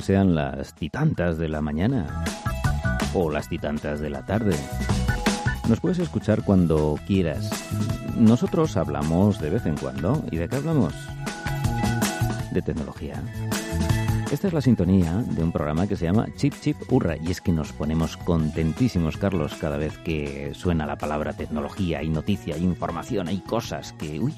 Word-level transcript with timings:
sean 0.00 0.34
las 0.34 0.74
titantas 0.74 1.38
de 1.38 1.48
la 1.48 1.60
mañana 1.60 2.24
o 3.14 3.30
las 3.30 3.48
titantas 3.48 4.00
de 4.00 4.10
la 4.10 4.24
tarde. 4.24 4.56
Nos 5.68 5.80
puedes 5.80 5.98
escuchar 5.98 6.42
cuando 6.44 6.98
quieras. 7.06 7.50
Nosotros 8.16 8.76
hablamos 8.76 9.40
de 9.40 9.50
vez 9.50 9.66
en 9.66 9.76
cuando. 9.76 10.24
¿Y 10.30 10.36
de 10.36 10.48
qué 10.48 10.56
hablamos? 10.56 10.94
De 12.52 12.62
tecnología. 12.62 13.22
Esta 14.30 14.46
es 14.46 14.52
la 14.52 14.60
sintonía 14.60 15.24
de 15.26 15.42
un 15.42 15.50
programa 15.50 15.86
que 15.88 15.96
se 15.96 16.04
llama 16.04 16.26
Chip 16.36 16.54
Chip 16.60 16.76
Hurra 16.88 17.16
y 17.16 17.30
es 17.30 17.40
que 17.40 17.50
nos 17.50 17.72
ponemos 17.72 18.16
contentísimos, 18.16 19.16
Carlos, 19.16 19.54
cada 19.60 19.76
vez 19.76 19.98
que 19.98 20.52
suena 20.54 20.86
la 20.86 20.96
palabra 20.96 21.32
tecnología, 21.32 21.98
hay 21.98 22.08
noticia, 22.08 22.54
hay 22.54 22.62
información, 22.62 23.26
hay 23.26 23.40
cosas 23.40 23.92
que... 23.92 24.20
Uy, 24.20 24.34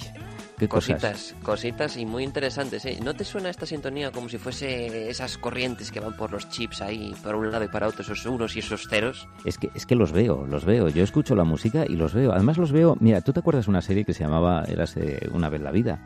qué 0.63 0.69
cositas, 0.69 1.01
cosas. 1.01 1.35
cositas 1.43 1.97
y 1.97 2.07
muy 2.07 2.23
interesantes. 2.23 2.85
¿eh? 2.85 2.99
¿No 3.03 3.15
te 3.15 3.25
suena 3.25 3.51
esta 3.51 3.67
sintonía 3.67 4.13
como 4.13 4.29
si 4.29 4.39
fuese 4.39 5.11
esas 5.11 5.37
corrientes 5.39 5.91
que 5.91 6.01
van 6.01 6.17
por 6.17 6.31
los 6.31 6.49
chips 6.49 6.81
ahí, 6.83 7.15
por 7.23 7.35
un 7.35 7.51
lado 7.51 7.65
y 7.65 7.69
para 7.69 7.89
otro, 7.89 8.03
esos 8.03 8.25
unos 8.27 8.55
y 8.57 8.61
esos 8.61 8.87
ceros? 8.89 9.29
Es 9.45 9.59
que, 9.59 9.71
es 9.75 9.87
que 9.87 9.97
los 9.97 10.13
veo, 10.13 10.47
los 10.47 10.65
veo. 10.65 10.89
Yo 10.89 11.03
escucho 11.03 11.35
la 11.35 11.45
música 11.45 11.85
y 11.87 11.97
los 11.97 12.15
veo. 12.15 12.33
Además 12.33 12.59
los 12.59 12.71
veo... 12.71 12.97
Mira, 13.01 13.21
¿tú 13.23 13.33
te 13.33 13.41
acuerdas 13.41 13.67
de 13.67 13.71
una 13.71 13.83
serie 13.83 14.05
que 14.05 14.15
se 14.15 14.23
llamaba 14.23 14.65
Érase 14.69 15.29
una 15.33 15.49
vez 15.49 15.61
la 15.61 15.73
vida? 15.73 16.01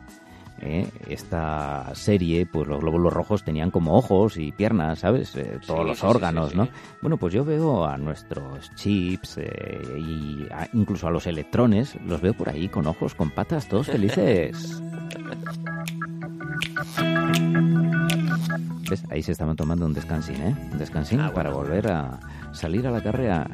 ¿Eh? 0.61 0.87
esta 1.07 1.91
serie, 1.95 2.45
pues 2.45 2.67
los 2.67 2.79
glóbulos 2.79 3.13
rojos 3.13 3.43
tenían 3.43 3.71
como 3.71 3.95
ojos 3.97 4.37
y 4.37 4.51
piernas, 4.51 4.99
¿sabes? 4.99 5.35
Eh, 5.35 5.59
todos 5.65 5.81
Sí, 5.81 5.87
los 5.87 6.03
órganos, 6.03 6.47
sí, 6.47 6.51
sí. 6.53 6.57
¿no? 6.57 6.67
Bueno, 7.01 7.17
pues 7.17 7.33
yo 7.33 7.43
veo 7.45 7.85
a 7.85 7.97
nuestros 7.97 8.73
chips 8.75 9.37
eh, 9.37 9.81
y 9.99 10.47
a- 10.51 10.67
incluso 10.73 11.07
a 11.07 11.11
los 11.11 11.27
electrones, 11.27 11.95
los 12.05 12.21
veo 12.21 12.33
por 12.33 12.49
ahí 12.49 12.67
con 12.69 12.87
ojos, 12.87 13.15
con 13.15 13.29
patas, 13.31 13.67
todos 13.67 13.87
felices. 13.87 14.81
¿Ves? 18.89 19.03
Ahí 19.09 19.21
se 19.21 19.33
estaban 19.33 19.55
tomando 19.55 19.85
un 19.85 19.93
descansín, 19.93 20.35
¿eh? 20.37 20.55
Un 20.71 20.77
descansín 20.77 21.19
Ah, 21.19 21.31
para 21.33 21.49
volver 21.51 21.91
a 21.91 22.19
salir 22.53 22.87
a 22.87 22.91
la 22.91 23.01
carrera. 23.01 23.45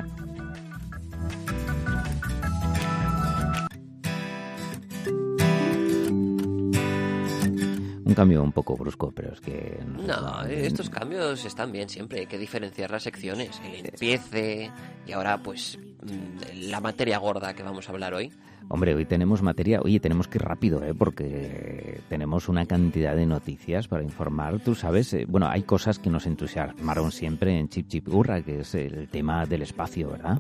Un 8.13 8.15
cambio 8.15 8.43
un 8.43 8.51
poco 8.51 8.75
brusco, 8.77 9.11
pero 9.11 9.33
es 9.33 9.41
que... 9.41 9.79
No, 10.05 10.43
estos 10.43 10.87
cambios 10.91 11.43
están 11.45 11.71
bien 11.71 11.89
siempre, 11.89 12.19
hay 12.19 12.25
que 12.27 12.37
diferenciar 12.37 12.91
las 12.91 13.01
secciones, 13.01 13.59
el 13.65 13.87
empiece 13.87 14.71
y 15.07 15.11
ahora 15.13 15.41
pues 15.41 15.79
mm, 16.03 16.69
la 16.69 16.79
materia 16.79 17.17
gorda 17.17 17.55
que 17.55 17.63
vamos 17.63 17.89
a 17.89 17.91
hablar 17.91 18.13
hoy. 18.13 18.31
Hombre, 18.69 18.93
hoy 18.93 19.05
tenemos 19.05 19.41
materia, 19.41 19.81
oye, 19.81 19.99
tenemos 19.99 20.27
que 20.27 20.37
ir 20.37 20.43
rápido, 20.43 20.83
¿eh? 20.83 20.93
porque 20.93 22.01
tenemos 22.07 22.49
una 22.49 22.67
cantidad 22.67 23.15
de 23.15 23.25
noticias 23.25 23.87
para 23.87 24.03
informar. 24.03 24.59
Tú 24.59 24.75
sabes, 24.75 25.11
eh, 25.15 25.25
bueno, 25.27 25.47
hay 25.47 25.63
cosas 25.63 25.97
que 25.97 26.11
nos 26.11 26.27
entusiasmaron 26.27 27.11
siempre 27.11 27.57
en 27.57 27.67
Chip 27.67 27.87
Chip 27.87 28.07
Gurra, 28.07 28.43
que 28.43 28.59
es 28.59 28.75
el 28.75 29.09
tema 29.09 29.47
del 29.47 29.63
espacio, 29.63 30.11
¿verdad? 30.11 30.39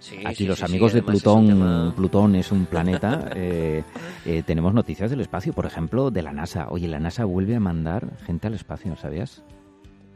Sí, 0.00 0.16
Aquí 0.24 0.36
sí, 0.36 0.46
los 0.46 0.58
sí, 0.58 0.64
amigos 0.64 0.92
de 0.94 1.02
Plutón, 1.02 1.46
tema- 1.46 1.92
Plutón 1.94 2.34
es 2.34 2.50
un 2.50 2.64
planeta, 2.66 3.30
eh, 3.36 3.84
eh, 4.24 4.42
tenemos 4.46 4.72
noticias 4.74 5.10
del 5.10 5.20
espacio, 5.20 5.52
por 5.52 5.66
ejemplo, 5.66 6.10
de 6.10 6.22
la 6.22 6.32
NASA. 6.32 6.68
Oye, 6.70 6.88
la 6.88 6.98
NASA 6.98 7.24
vuelve 7.26 7.54
a 7.54 7.60
mandar 7.60 8.08
gente 8.24 8.46
al 8.46 8.54
espacio, 8.54 8.96
¿sabías? 8.96 9.42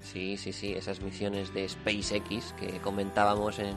Sí, 0.00 0.36
sí, 0.36 0.52
sí, 0.52 0.72
esas 0.72 1.00
misiones 1.02 1.52
de 1.54 1.68
SpaceX 1.68 2.52
que 2.58 2.78
comentábamos 2.82 3.58
en, 3.58 3.74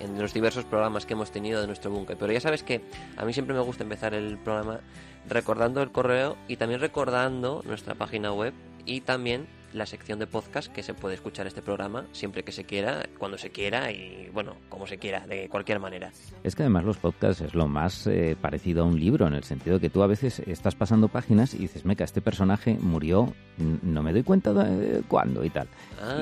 en 0.00 0.18
los 0.20 0.32
diversos 0.34 0.64
programas 0.64 1.06
que 1.06 1.12
hemos 1.14 1.30
tenido 1.30 1.60
de 1.60 1.66
nuestro 1.66 1.90
búnker. 1.90 2.16
Pero 2.18 2.32
ya 2.32 2.40
sabes 2.40 2.62
que 2.62 2.82
a 3.16 3.24
mí 3.24 3.32
siempre 3.32 3.54
me 3.54 3.62
gusta 3.62 3.82
empezar 3.82 4.12
el 4.14 4.36
programa 4.38 4.80
recordando 5.28 5.82
el 5.82 5.90
correo 5.90 6.36
y 6.48 6.56
también 6.56 6.80
recordando 6.80 7.62
nuestra 7.66 7.94
página 7.94 8.32
web 8.32 8.52
y 8.84 9.00
también 9.02 9.46
la 9.74 9.86
sección 9.86 10.18
de 10.18 10.26
podcast 10.26 10.72
que 10.72 10.82
se 10.82 10.94
puede 10.94 11.16
escuchar 11.16 11.46
este 11.46 11.60
programa 11.60 12.06
siempre 12.12 12.44
que 12.44 12.52
se 12.52 12.64
quiera, 12.64 13.06
cuando 13.18 13.36
se 13.36 13.50
quiera 13.50 13.90
y 13.90 14.30
bueno, 14.32 14.54
como 14.68 14.86
se 14.86 14.98
quiera, 14.98 15.26
de 15.26 15.48
cualquier 15.48 15.80
manera. 15.80 16.12
Es 16.42 16.54
que 16.54 16.62
además 16.62 16.84
los 16.84 16.96
podcasts 16.96 17.42
es 17.42 17.54
lo 17.54 17.66
más 17.66 18.06
eh, 18.06 18.36
parecido 18.40 18.84
a 18.84 18.86
un 18.86 18.98
libro, 18.98 19.26
en 19.26 19.34
el 19.34 19.44
sentido 19.44 19.80
que 19.80 19.90
tú 19.90 20.02
a 20.02 20.06
veces 20.06 20.40
estás 20.46 20.74
pasando 20.76 21.08
páginas 21.08 21.54
y 21.54 21.58
dices, 21.58 21.84
meca, 21.84 22.04
este 22.04 22.20
personaje 22.20 22.78
murió, 22.80 23.34
no 23.82 24.02
me 24.02 24.12
doy 24.12 24.22
cuenta 24.22 24.52
de 24.52 25.02
cuándo 25.02 25.44
y 25.44 25.50
tal. 25.50 25.66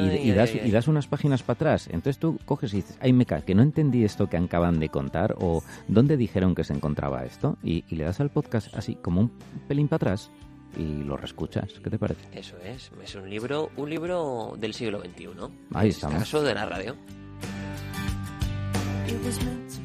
y, 0.00 0.30
das, 0.32 0.50
ay, 0.52 0.60
ay. 0.62 0.68
y 0.68 0.72
das 0.72 0.88
unas 0.88 1.06
páginas 1.06 1.42
para 1.42 1.54
atrás. 1.56 1.88
Entonces 1.88 2.18
tú 2.18 2.38
coges 2.46 2.72
y 2.72 2.76
dices, 2.76 2.98
ay, 3.00 3.12
meca, 3.12 3.42
que 3.42 3.54
no 3.54 3.62
entendí 3.62 4.04
esto 4.04 4.28
que 4.28 4.38
acaban 4.38 4.80
de 4.80 4.88
contar 4.88 5.36
o 5.38 5.62
dónde 5.88 6.16
dijeron 6.16 6.54
que 6.54 6.64
se 6.64 6.72
encontraba 6.72 7.24
esto. 7.24 7.58
Y, 7.62 7.84
y 7.88 7.96
le 7.96 8.04
das 8.04 8.20
al 8.20 8.30
podcast 8.30 8.74
así, 8.74 8.94
como 8.94 9.20
un 9.20 9.32
pelín 9.68 9.88
para 9.88 9.96
atrás 9.96 10.30
y 10.76 11.02
lo 11.02 11.16
reescuchas. 11.16 11.72
¿Qué 11.82 11.90
te 11.90 11.98
parece? 11.98 12.20
Eso 12.32 12.56
es, 12.58 12.90
es 13.02 13.14
un 13.14 13.28
libro, 13.28 13.70
un 13.76 13.90
libro 13.90 14.54
del 14.58 14.74
siglo 14.74 15.00
XXI. 15.00 15.28
Ahí 15.74 15.88
estamos. 15.90 16.18
caso 16.18 16.42
de 16.42 16.54
la 16.54 16.66
radio. 16.66 16.96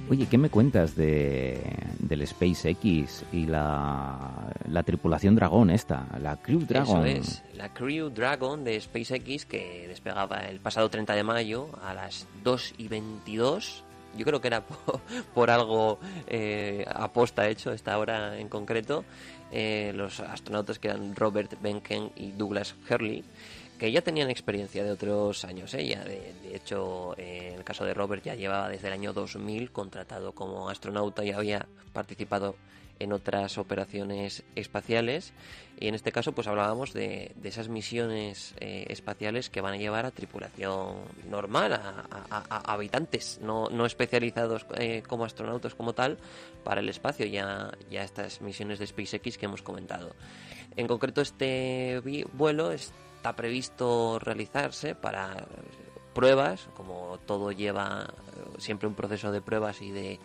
Oye, 0.10 0.26
¿qué 0.28 0.38
me 0.38 0.50
cuentas 0.50 0.96
de, 0.96 1.62
del 2.00 2.26
SpaceX 2.26 3.26
y 3.34 3.46
la, 3.46 4.54
la 4.70 4.84
tripulación 4.84 5.36
Dragón 5.36 5.70
esta, 5.70 6.08
la 6.22 6.38
Crew 6.38 6.62
Dragon? 6.66 7.06
Eso 7.06 7.20
es, 7.20 7.44
la 7.54 7.74
Crew 7.74 8.10
Dragon 8.10 8.64
de 8.64 8.80
SpaceX 8.80 9.46
que 9.46 9.86
despegaba 9.88 10.40
el 10.46 10.62
pasado 10.62 10.90
30 10.90 11.14
de 11.14 11.24
mayo 11.24 11.70
a 11.84 11.94
las 11.94 12.26
2 12.44 12.76
y 12.78 12.88
22. 12.88 13.84
Yo 14.18 14.26
creo 14.26 14.40
que 14.40 14.48
era 14.48 14.62
por, 14.66 15.02
por 15.34 15.50
algo 15.50 16.00
eh, 16.28 16.86
aposta 16.88 17.50
hecho 17.50 17.74
esta 17.74 17.98
hora 17.98 18.40
en 18.40 18.48
concreto. 18.48 19.04
Eh, 19.52 19.92
los 19.96 20.20
astronautas 20.20 20.78
que 20.78 20.90
eran 20.90 21.16
Robert 21.16 21.54
Benken 21.62 22.12
y 22.16 22.32
Douglas 22.32 22.76
Hurley, 22.90 23.24
que 23.80 23.92
ya 23.92 24.02
tenían 24.02 24.30
experiencia 24.30 24.84
de 24.84 24.92
otros 24.92 25.46
años. 25.46 25.74
¿eh? 25.74 25.88
Ya 25.88 26.04
de, 26.04 26.34
de 26.44 26.56
hecho, 26.56 27.16
eh, 27.18 27.52
en 27.54 27.60
el 27.60 27.64
caso 27.64 27.86
de 27.86 27.94
Robert 27.94 28.24
ya 28.24 28.36
llevaba 28.36 28.70
desde 28.70 28.88
el 28.88 28.94
año 28.94 29.14
2000 29.14 29.72
contratado 29.72 30.34
como 30.34 30.70
astronauta 30.70 31.24
y 31.24 31.32
había 31.32 31.66
participado 31.94 32.56
en 33.00 33.14
otras 33.14 33.58
operaciones 33.58 34.44
espaciales 34.56 35.34
y 35.80 35.88
en 35.88 35.96
este 35.96 36.12
caso 36.12 36.32
pues 36.32 36.48
hablábamos 36.48 36.94
de, 36.94 37.32
de 37.36 37.50
esas 37.50 37.70
misiones 37.70 38.56
eh, 38.60 38.86
espaciales 38.90 39.50
que 39.50 39.62
van 39.62 39.74
a 39.74 39.78
llevar 39.78 40.06
a 40.06 40.12
tripulación 40.12 40.96
normal, 41.30 41.74
a, 41.74 42.74
habitantes 42.74 43.40
no, 43.42 43.70
no 43.70 43.86
especializados 43.86 44.66
eh, 44.76 45.04
como 45.08 45.26
astronautas 45.26 45.76
como 45.76 45.94
tal 45.94 46.18
para 46.64 46.82
el 46.82 46.90
espacio, 46.90 47.26
ya, 47.26 47.72
ya 47.92 48.04
estas 48.04 48.42
misiones 48.42 48.80
de 48.80 48.88
SpaceX 48.88 49.38
que 49.38 49.46
hemos 49.46 49.62
comentado. 49.62 50.16
En 50.76 50.88
concreto 50.88 51.22
este 51.22 52.02
vuelo 52.34 52.72
está 52.72 53.36
previsto 53.36 54.20
realizarse 54.20 54.96
para 54.96 55.48
pruebas, 56.14 56.68
como 56.76 57.20
todo 57.28 57.52
lleva 57.52 58.08
eh, 58.08 58.60
siempre 58.60 58.88
un 58.88 58.96
proceso 58.96 59.32
de 59.32 59.42
pruebas 59.42 59.84
y 59.84 59.92
de, 59.92 60.20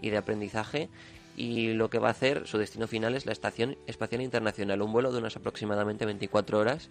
y 0.00 0.10
de 0.10 0.16
aprendizaje. 0.16 0.88
Y 1.36 1.72
lo 1.72 1.88
que 1.88 1.98
va 1.98 2.08
a 2.08 2.12
hacer, 2.12 2.46
su 2.46 2.58
destino 2.58 2.86
final 2.86 3.14
es 3.14 3.24
la 3.26 3.32
Estación 3.32 3.76
Espacial 3.86 4.20
Internacional, 4.20 4.82
un 4.82 4.92
vuelo 4.92 5.12
de 5.12 5.18
unas 5.18 5.36
aproximadamente 5.36 6.04
24 6.04 6.58
horas 6.58 6.90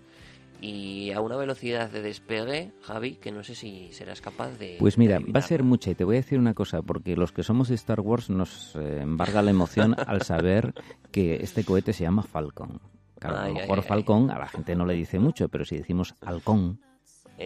y 0.62 1.12
a 1.12 1.22
una 1.22 1.35
velocidad 1.35 1.90
de 1.90 2.02
despegue, 2.02 2.72
Javi, 2.81 3.16
que 3.16 3.31
no 3.31 3.44
sé 3.44 3.56
si 3.56 3.91
serás 3.91 4.22
capaz 4.22 4.52
de... 4.59 4.78
Pues 4.79 4.97
mira, 4.97 5.19
de 5.19 5.31
va 5.31 5.40
a 5.40 5.44
ser 5.44 5.63
mucha 5.63 5.90
y 5.91 5.96
te 5.96 6.03
voy 6.03 6.17
a 6.17 6.20
decir 6.20 6.38
una 6.38 6.53
cosa, 6.53 6.82
porque 6.84 7.16
los 7.16 7.32
que 7.32 7.43
somos 7.43 7.70
de 7.70 7.76
Star 7.76 7.99
Wars 7.99 8.29
nos 8.29 8.76
eh, 8.76 8.99
embarga 9.02 9.41
la 9.41 9.52
emoción 9.52 9.96
al 10.08 10.22
saber 10.22 10.73
que 11.11 11.37
este 11.37 11.64
cohete 11.64 11.94
se 11.94 12.03
llama 12.03 12.23
Falcon. 12.23 12.79
Claro, 13.20 13.37
a 13.37 13.47
lo 13.47 13.53
mejor 13.55 13.79
ay, 13.79 13.84
ay. 13.84 13.87
Falcon 13.87 14.32
a 14.32 14.40
la 14.40 14.47
gente 14.47 14.76
no 14.76 14.85
le 14.85 14.94
dice 14.94 15.20
mucho, 15.20 15.49
pero 15.49 15.66
si 15.66 15.78
decimos 15.78 16.16
halcón, 16.22 16.79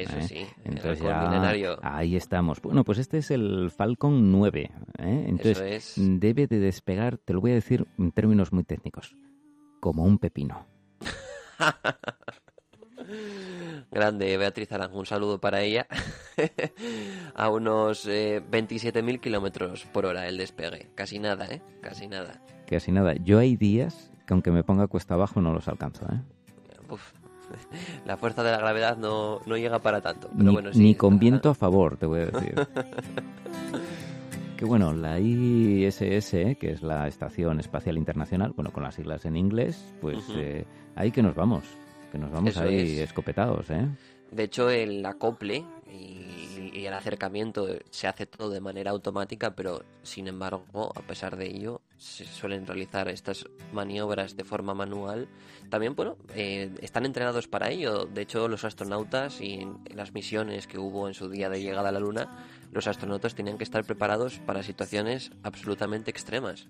Eso 0.01 0.18
¿eh? 0.18 0.24
sí, 0.24 0.45
entonces 0.63 1.00
el 1.01 1.07
ya 1.07 1.21
milenario. 1.21 1.80
ahí 1.81 2.15
estamos. 2.15 2.62
Bueno, 2.62 2.83
pues 2.83 2.97
este 3.00 3.18
es 3.19 3.31
el 3.31 3.71
Falcon 3.71 4.31
9, 4.31 4.71
¿eh? 5.00 5.25
entonces 5.27 5.57
Eso 5.57 5.65
es. 5.65 6.19
debe 6.19 6.47
de 6.47 6.59
despegar, 6.59 7.18
te 7.18 7.33
lo 7.33 7.42
voy 7.42 7.51
a 7.51 7.56
decir 7.56 7.88
en 7.97 8.12
términos 8.12 8.51
muy 8.53 8.63
técnicos, 8.63 9.15
como 9.80 10.03
un 10.03 10.18
pepino. 10.18 10.65
Grande 13.92 14.36
Beatriz 14.38 14.71
Arango, 14.71 14.97
un 15.00 15.06
saludo 15.06 15.39
para 15.39 15.62
ella. 15.62 15.88
a 17.36 17.50
unos 17.50 18.06
eh, 18.07 18.41
27.000 18.51 19.19
kilómetros 19.19 19.86
por 19.86 20.06
hora 20.06 20.27
el 20.27 20.38
despegue. 20.38 20.89
Casi 20.95 21.19
nada, 21.19 21.45
¿eh? 21.48 21.62
Casi 21.81 22.07
nada. 22.07 22.41
Así 22.75 22.91
nada, 22.91 23.13
yo 23.13 23.38
hay 23.38 23.56
días 23.56 24.12
que 24.25 24.33
aunque 24.33 24.51
me 24.51 24.63
ponga 24.63 24.88
cuesta 24.88 25.13
abajo 25.13 25.39
no 25.39 25.53
los 25.53 25.68
alcanzo, 25.68 26.06
¿eh? 26.12 26.19
Uf, 26.89 27.13
la 28.05 28.17
fuerza 28.17 28.43
de 28.43 28.51
la 28.51 28.57
gravedad 28.57 28.97
no, 28.97 29.39
no 29.45 29.57
llega 29.57 29.79
para 29.79 30.01
tanto. 30.01 30.29
Pero 30.31 30.43
ni, 30.43 30.53
bueno, 30.53 30.73
sí, 30.73 30.79
ni 30.79 30.95
con 30.95 31.19
viento 31.19 31.49
a 31.49 31.55
favor, 31.55 31.97
te 31.97 32.05
voy 32.05 32.21
a 32.21 32.25
decir. 32.27 32.55
que 34.57 34.65
bueno, 34.65 34.93
la 34.93 35.19
ISS, 35.19 36.31
que 36.59 36.71
es 36.71 36.81
la 36.81 37.07
Estación 37.07 37.59
Espacial 37.59 37.97
Internacional, 37.97 38.53
bueno, 38.55 38.71
con 38.71 38.83
las 38.83 38.95
siglas 38.95 39.25
en 39.25 39.35
inglés, 39.35 39.93
pues 40.01 40.17
Ujú. 40.29 40.39
eh, 40.39 40.65
ahí 40.95 41.11
que 41.11 41.21
nos 41.21 41.35
vamos, 41.35 41.65
que 42.11 42.17
nos 42.17 42.31
vamos 42.31 42.51
Eso 42.51 42.61
ahí 42.61 42.99
es. 42.99 43.09
escopetados, 43.09 43.69
¿eh? 43.69 43.87
De 44.31 44.43
hecho, 44.43 44.69
el 44.69 45.05
acople 45.05 45.65
y 45.91 46.25
y 46.75 46.86
el 46.86 46.94
acercamiento 46.94 47.68
se 47.89 48.07
hace 48.07 48.25
todo 48.25 48.50
de 48.50 48.60
manera 48.60 48.92
automática, 48.92 49.56
pero 49.56 49.83
sin 50.04 50.27
embargo, 50.27 50.92
a 50.95 51.01
pesar 51.01 51.38
de 51.38 51.48
ello, 51.48 51.81
se 51.98 52.25
suelen 52.25 52.68
realizar 52.68 53.07
estas 53.07 53.45
maniobras 53.72 54.36
de 54.36 54.44
forma 54.44 54.74
manual. 54.74 55.27
También, 55.69 55.95
bueno, 55.95 56.18
eh, 56.36 56.69
están 56.81 57.06
entrenados 57.06 57.48
para 57.48 57.69
ello. 57.69 58.06
De 58.06 58.22
hecho, 58.22 58.48
los 58.48 58.66
astronautas 58.66 59.39
y 59.42 59.54
en 59.54 59.77
las 59.95 60.13
misiones 60.13 60.68
que 60.68 60.77
hubo 60.77 61.07
en 61.07 61.13
su 61.13 61.30
día 61.30 61.50
de 61.50 61.62
llegada 61.62 61.89
a 61.89 61.92
la 61.94 62.00
Luna, 62.00 62.45
los 62.72 62.88
astronautas 62.88 63.36
tenían 63.36 63.57
que 63.57 63.63
estar 63.63 63.86
preparados 63.86 64.39
para 64.39 64.62
situaciones 64.62 65.31
absolutamente 65.44 66.12
extremas. 66.12 66.68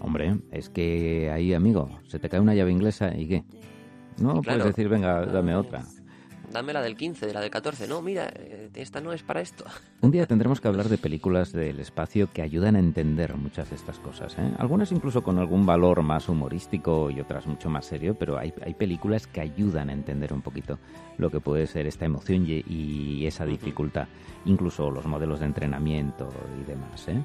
Hombre, 0.00 0.36
es 0.52 0.68
que 0.68 1.30
ahí, 1.30 1.52
amigo, 1.52 2.00
se 2.06 2.18
te 2.18 2.28
cae 2.28 2.40
una 2.40 2.54
llave 2.54 2.70
inglesa 2.70 3.12
y 3.16 3.26
qué. 3.26 3.44
No 4.20 4.40
puedes 4.42 4.64
decir, 4.64 4.88
venga, 4.88 5.24
dame 5.26 5.56
otra 5.56 5.84
dame 6.52 6.72
la 6.72 6.82
del 6.82 6.96
15, 6.96 7.26
de 7.26 7.32
la 7.32 7.40
del 7.40 7.50
14. 7.50 7.88
No, 7.88 8.02
mira, 8.02 8.30
eh, 8.34 8.70
esta 8.74 9.00
no 9.00 9.12
es 9.12 9.22
para 9.22 9.40
esto. 9.40 9.64
Un 10.00 10.10
día 10.10 10.26
tendremos 10.26 10.60
que 10.60 10.68
hablar 10.68 10.88
de 10.88 10.98
películas 10.98 11.52
del 11.52 11.80
espacio 11.80 12.30
que 12.32 12.42
ayudan 12.42 12.76
a 12.76 12.78
entender 12.78 13.36
muchas 13.36 13.70
de 13.70 13.76
estas 13.76 13.98
cosas. 13.98 14.36
¿eh? 14.38 14.52
Algunas 14.58 14.92
incluso 14.92 15.22
con 15.22 15.38
algún 15.38 15.66
valor 15.66 16.02
más 16.02 16.28
humorístico 16.28 17.10
y 17.10 17.20
otras 17.20 17.46
mucho 17.46 17.68
más 17.70 17.86
serio, 17.86 18.14
pero 18.18 18.38
hay, 18.38 18.52
hay 18.64 18.74
películas 18.74 19.26
que 19.26 19.40
ayudan 19.40 19.90
a 19.90 19.92
entender 19.92 20.32
un 20.32 20.42
poquito 20.42 20.78
lo 21.18 21.30
que 21.30 21.40
puede 21.40 21.66
ser 21.66 21.86
esta 21.86 22.04
emoción 22.04 22.44
y, 22.46 23.26
esa 23.26 23.46
dificultad. 23.46 24.08
Incluso 24.44 24.90
los 24.90 25.06
modelos 25.06 25.40
de 25.40 25.46
entrenamiento 25.46 26.28
y 26.60 26.64
demás. 26.64 27.08
¿eh? 27.08 27.22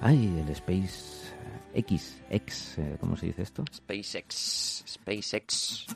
Ay, 0.00 0.42
el 0.42 0.48
Space 0.50 1.34
X, 1.74 2.22
X, 2.30 2.74
eh, 2.78 2.96
¿cómo 3.00 3.16
se 3.16 3.26
dice 3.26 3.42
esto? 3.42 3.64
SpaceX, 3.72 4.84
SpaceX. 4.86 5.86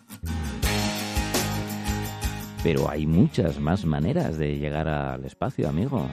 Pero 2.65 2.89
hay 2.89 3.07
muchas 3.07 3.61
más 3.61 3.85
maneras 3.85 4.39
de 4.39 4.57
llegar 4.57 4.89
al 4.89 5.23
espacio, 5.27 5.69
amigo. 5.69 6.09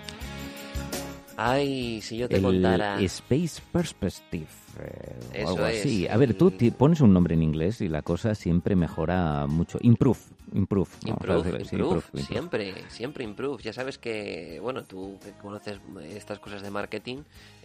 Ay, 1.38 2.01
si 2.01 2.18
yo 2.18 2.27
te 2.27 2.42
contara. 2.42 3.00
Space 3.00 3.62
Perspective. 3.71 4.50
Eh, 4.77 5.45
o 5.45 5.48
algo 5.48 5.63
así. 5.63 6.09
A 6.09 6.18
ver, 6.18 6.33
tú 6.33 6.51
pones 6.77 7.00
un 7.00 7.13
nombre 7.13 7.36
en 7.36 7.42
inglés 7.42 7.80
y 7.80 7.88
la 7.88 8.01
cosa 8.01 8.36
siempre 8.36 8.75
mejora 8.75 9.48
mucho. 9.48 9.80
Improve. 9.81 10.19
Improve, 10.53 10.89
improve, 11.06 11.62
improve, 11.71 12.03
siempre, 12.18 12.74
siempre 12.89 13.24
improve. 13.24 13.63
Ya 13.63 13.71
sabes 13.71 13.98
que, 13.98 14.59
bueno, 14.62 14.83
tú 14.83 15.18
que 15.24 15.31
conoces 15.42 15.80
estas 16.09 16.39
cosas 16.39 16.62
de 16.62 16.69
marketing, 16.69 17.19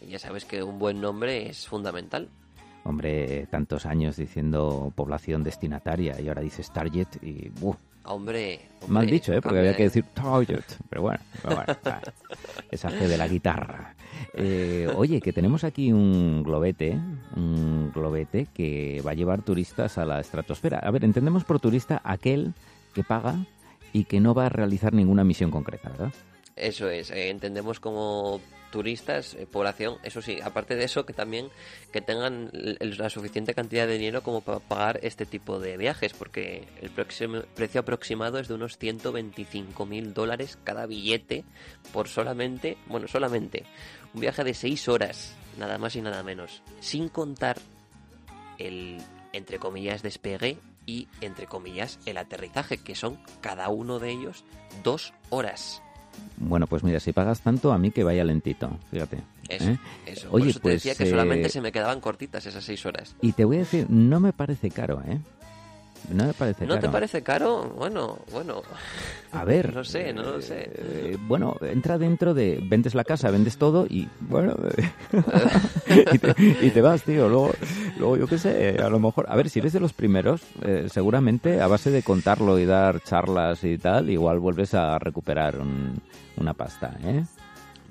ya 0.09 0.21
sabes 0.21 0.44
que 0.44 0.62
un 0.62 0.79
buen 0.79 1.00
nombre 1.00 1.49
es 1.49 1.67
fundamental. 1.67 2.29
Hombre, 2.85 3.49
tantos 3.50 3.85
años 3.85 4.17
diciendo 4.17 4.93
población 4.94 5.43
destinataria 5.43 6.21
y 6.21 6.29
ahora 6.29 6.43
dices 6.43 6.73
target 6.73 7.09
y 7.21 7.49
Hombre, 8.06 8.61
Mal 8.88 9.06
dicho, 9.06 9.32
¿eh? 9.32 9.41
Porque 9.41 9.58
había 9.58 9.76
que 9.76 9.85
decir 9.85 10.05
target. 10.14 10.64
Pero 10.88 11.03
bueno, 11.03 11.19
esa 12.70 12.91
fe 12.91 13.08
de 13.08 13.17
la 13.17 13.26
guitarra. 13.26 13.94
Eh, 14.35 14.88
oye, 14.97 15.20
que 15.20 15.32
tenemos 15.32 15.64
aquí 15.64 15.93
un 15.93 16.43
globete, 16.43 16.99
un 17.35 17.91
globete 17.93 18.47
que 18.55 19.03
va 19.05 19.11
a 19.11 19.14
llevar 19.14 19.43
turistas 19.43 19.99
a 19.99 20.05
la 20.05 20.20
estratosfera. 20.20 20.79
A 20.79 20.91
ver, 20.91 21.05
entendemos 21.05 21.44
por 21.44 21.58
turista 21.58 22.00
aquel 22.05 22.55
que 22.94 23.03
paga 23.03 23.44
y 23.93 24.05
que 24.05 24.20
no 24.20 24.35
va 24.35 24.47
a 24.47 24.50
realizar 24.50 24.93
ninguna 24.93 25.25
misión 25.25 25.50
concreta, 25.50 25.88
¿verdad? 25.91 26.12
Eso 26.56 26.88
es, 26.88 27.11
eh, 27.11 27.29
entendemos 27.29 27.81
como 27.81 28.41
turistas, 28.70 29.35
eh, 29.35 29.47
población, 29.47 29.99
eso 30.03 30.20
sí, 30.20 30.38
aparte 30.43 30.75
de 30.75 30.85
eso, 30.85 31.06
que 31.06 31.12
también 31.12 31.50
que 31.93 32.00
tengan 32.00 32.50
la 32.53 33.11
suficiente 33.11 33.55
cantidad 33.55 33.87
de 33.87 33.99
dinero 33.99 34.23
como 34.23 34.41
para 34.41 34.58
pagar 34.58 35.00
este 35.03 35.26
tipo 35.26 35.58
de 35.58 35.76
viajes, 35.76 36.14
porque 36.14 36.67
el 36.81 36.91
precio 36.91 37.81
aproximado 37.81 38.38
es 38.38 38.49
de 38.49 38.55
unos 38.55 38.79
125 38.79 39.87
mil 39.87 40.14
dólares 40.14 40.58
cada 40.64 40.87
billete 40.87 41.44
por 41.93 42.08
solamente, 42.08 42.76
bueno, 42.87 43.06
solamente 43.06 43.64
un 44.14 44.20
viaje 44.20 44.43
de 44.43 44.55
6 44.55 44.88
horas, 44.88 45.35
nada 45.59 45.79
más 45.79 45.94
y 45.97 46.02
nada 46.02 46.23
menos, 46.23 46.62
sin 46.81 47.09
contar 47.09 47.59
el, 48.59 48.99
entre 49.32 49.59
comillas, 49.59 50.02
despegue 50.02 50.59
y, 50.87 51.09
entre 51.20 51.47
comillas, 51.47 51.99
el 52.06 52.17
aterrizaje, 52.17 52.79
que 52.79 52.94
son 52.94 53.19
cada 53.41 53.69
uno 53.69 53.99
de 53.99 54.11
ellos 54.11 54.44
dos 54.82 55.12
horas. 55.31 55.82
Bueno, 56.39 56.67
pues 56.67 56.83
mira, 56.83 57.01
si 57.01 57.13
pagas 57.13 57.41
tanto, 57.41 57.73
a 57.73 57.79
mí 57.79 57.91
que 57.91 58.05
vaya 58.05 58.25
lentito, 58.25 58.71
fíjate. 58.91 59.23
Eso, 59.49 59.71
¿eh? 59.71 59.79
eso. 60.07 60.29
Oye, 60.31 60.47
pues, 60.47 60.61
te 60.61 60.69
decía 60.71 60.95
que 60.95 61.09
solamente 61.09 61.47
eh, 61.47 61.51
se 61.51 61.61
me 61.61 61.73
quedaban 61.73 62.01
cortitas 62.01 62.45
esas 62.47 62.65
seis 62.65 62.85
horas. 62.85 63.15
Y 63.23 63.33
te 63.33 63.45
voy 63.45 63.57
a 63.57 63.61
decir, 63.61 63.87
no 63.89 64.21
me 64.21 64.33
parece 64.33 64.71
caro, 64.71 65.03
¿eh? 65.07 65.19
No 66.13 66.27
me 66.27 66.33
parece 66.35 66.67
¿No 66.67 66.79
te 66.79 66.89
parece 66.89 67.23
caro? 67.23 67.73
Bueno, 67.77 68.19
bueno. 68.31 68.63
A 69.33 69.45
ver. 69.45 69.75
no 69.75 69.85
sé, 69.85 70.13
no 70.13 70.23
lo 70.23 70.41
sé. 70.41 70.71
Eh, 70.75 71.17
bueno, 71.21 71.57
entra 71.63 71.99
dentro 71.99 72.33
de. 72.35 72.61
Vendes 72.62 72.95
la 72.95 73.05
casa, 73.05 73.31
vendes 73.31 73.57
todo 73.57 73.87
y. 73.87 74.09
Bueno. 74.21 74.55
y, 76.62 76.71
te, 76.71 76.81
vas, 76.81 77.03
tío. 77.03 77.29
Luego, 77.29 77.53
luego, 77.99 78.17
yo 78.17 78.27
qué 78.27 78.39
sé, 78.39 78.77
a 78.79 78.89
lo 78.89 78.99
mejor. 78.99 79.27
A 79.29 79.37
ver, 79.37 79.51
si 79.51 79.59
eres 79.59 79.73
de 79.73 79.81
los 79.81 79.93
primeros, 79.93 80.43
eh, 80.63 80.89
seguramente 80.91 81.61
a 81.61 81.67
base 81.67 81.91
de 81.91 82.03
contarlo 82.03 82.59
y 82.59 82.65
dar 82.65 83.03
charlas 83.03 83.65
y 83.65 83.79
tal, 83.79 84.11
igual 84.11 84.39
vuelves 84.39 84.75
a 84.75 84.99
recuperar 84.99 85.57
una 86.37 86.55
pasta, 86.55 86.97
¿eh? 87.03 87.25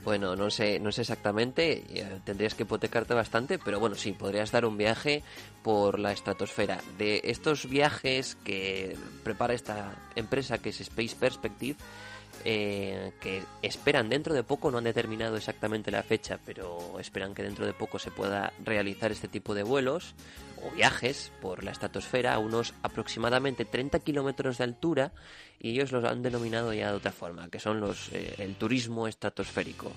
Bueno, 0.05 0.35
no 0.35 0.51
sé, 0.51 0.79
no 0.79 0.91
sé 0.91 1.01
exactamente, 1.01 1.83
eh, 1.89 2.19
tendrías 2.23 2.53
que 2.53 2.61
hipotecarte 2.61 3.15
bastante, 3.15 3.57
pero 3.57 3.79
bueno, 3.79 3.95
sí, 3.95 4.11
podrías 4.11 4.51
dar 4.51 4.65
un 4.65 4.77
viaje 4.77 5.23
por 5.63 5.97
la 5.97 6.11
estratosfera. 6.11 6.79
De 6.99 7.21
estos 7.23 7.67
viajes 7.67 8.35
que 8.43 8.95
prepara 9.23 9.55
esta 9.55 9.95
empresa 10.15 10.59
que 10.59 10.69
es 10.69 10.79
Space 10.79 11.15
Perspective, 11.19 11.77
eh, 12.47 13.11
que 13.19 13.41
esperan 13.63 14.07
dentro 14.07 14.35
de 14.35 14.43
poco, 14.43 14.69
no 14.69 14.77
han 14.77 14.83
determinado 14.83 15.35
exactamente 15.35 15.89
la 15.89 16.03
fecha, 16.03 16.39
pero 16.45 16.99
esperan 16.99 17.33
que 17.33 17.41
dentro 17.41 17.65
de 17.65 17.73
poco 17.73 17.97
se 17.97 18.11
pueda 18.11 18.53
realizar 18.63 19.11
este 19.11 19.27
tipo 19.27 19.55
de 19.55 19.63
vuelos 19.63 20.13
o 20.63 20.69
viajes 20.75 21.31
por 21.41 21.63
la 21.63 21.71
estratosfera 21.71 22.35
a 22.35 22.39
unos 22.39 22.75
aproximadamente 22.83 23.65
30 23.65 23.99
kilómetros 23.99 24.59
de 24.59 24.63
altura 24.63 25.11
y 25.59 25.71
ellos 25.71 25.91
los 25.91 26.05
han 26.05 26.21
denominado 26.21 26.71
ya 26.71 26.91
de 26.91 26.97
otra 26.97 27.11
forma, 27.11 27.49
que 27.49 27.59
son 27.59 27.79
los 27.79 28.13
eh, 28.13 28.35
el 28.37 28.55
turismo 28.55 29.07
estratosférico. 29.07 29.91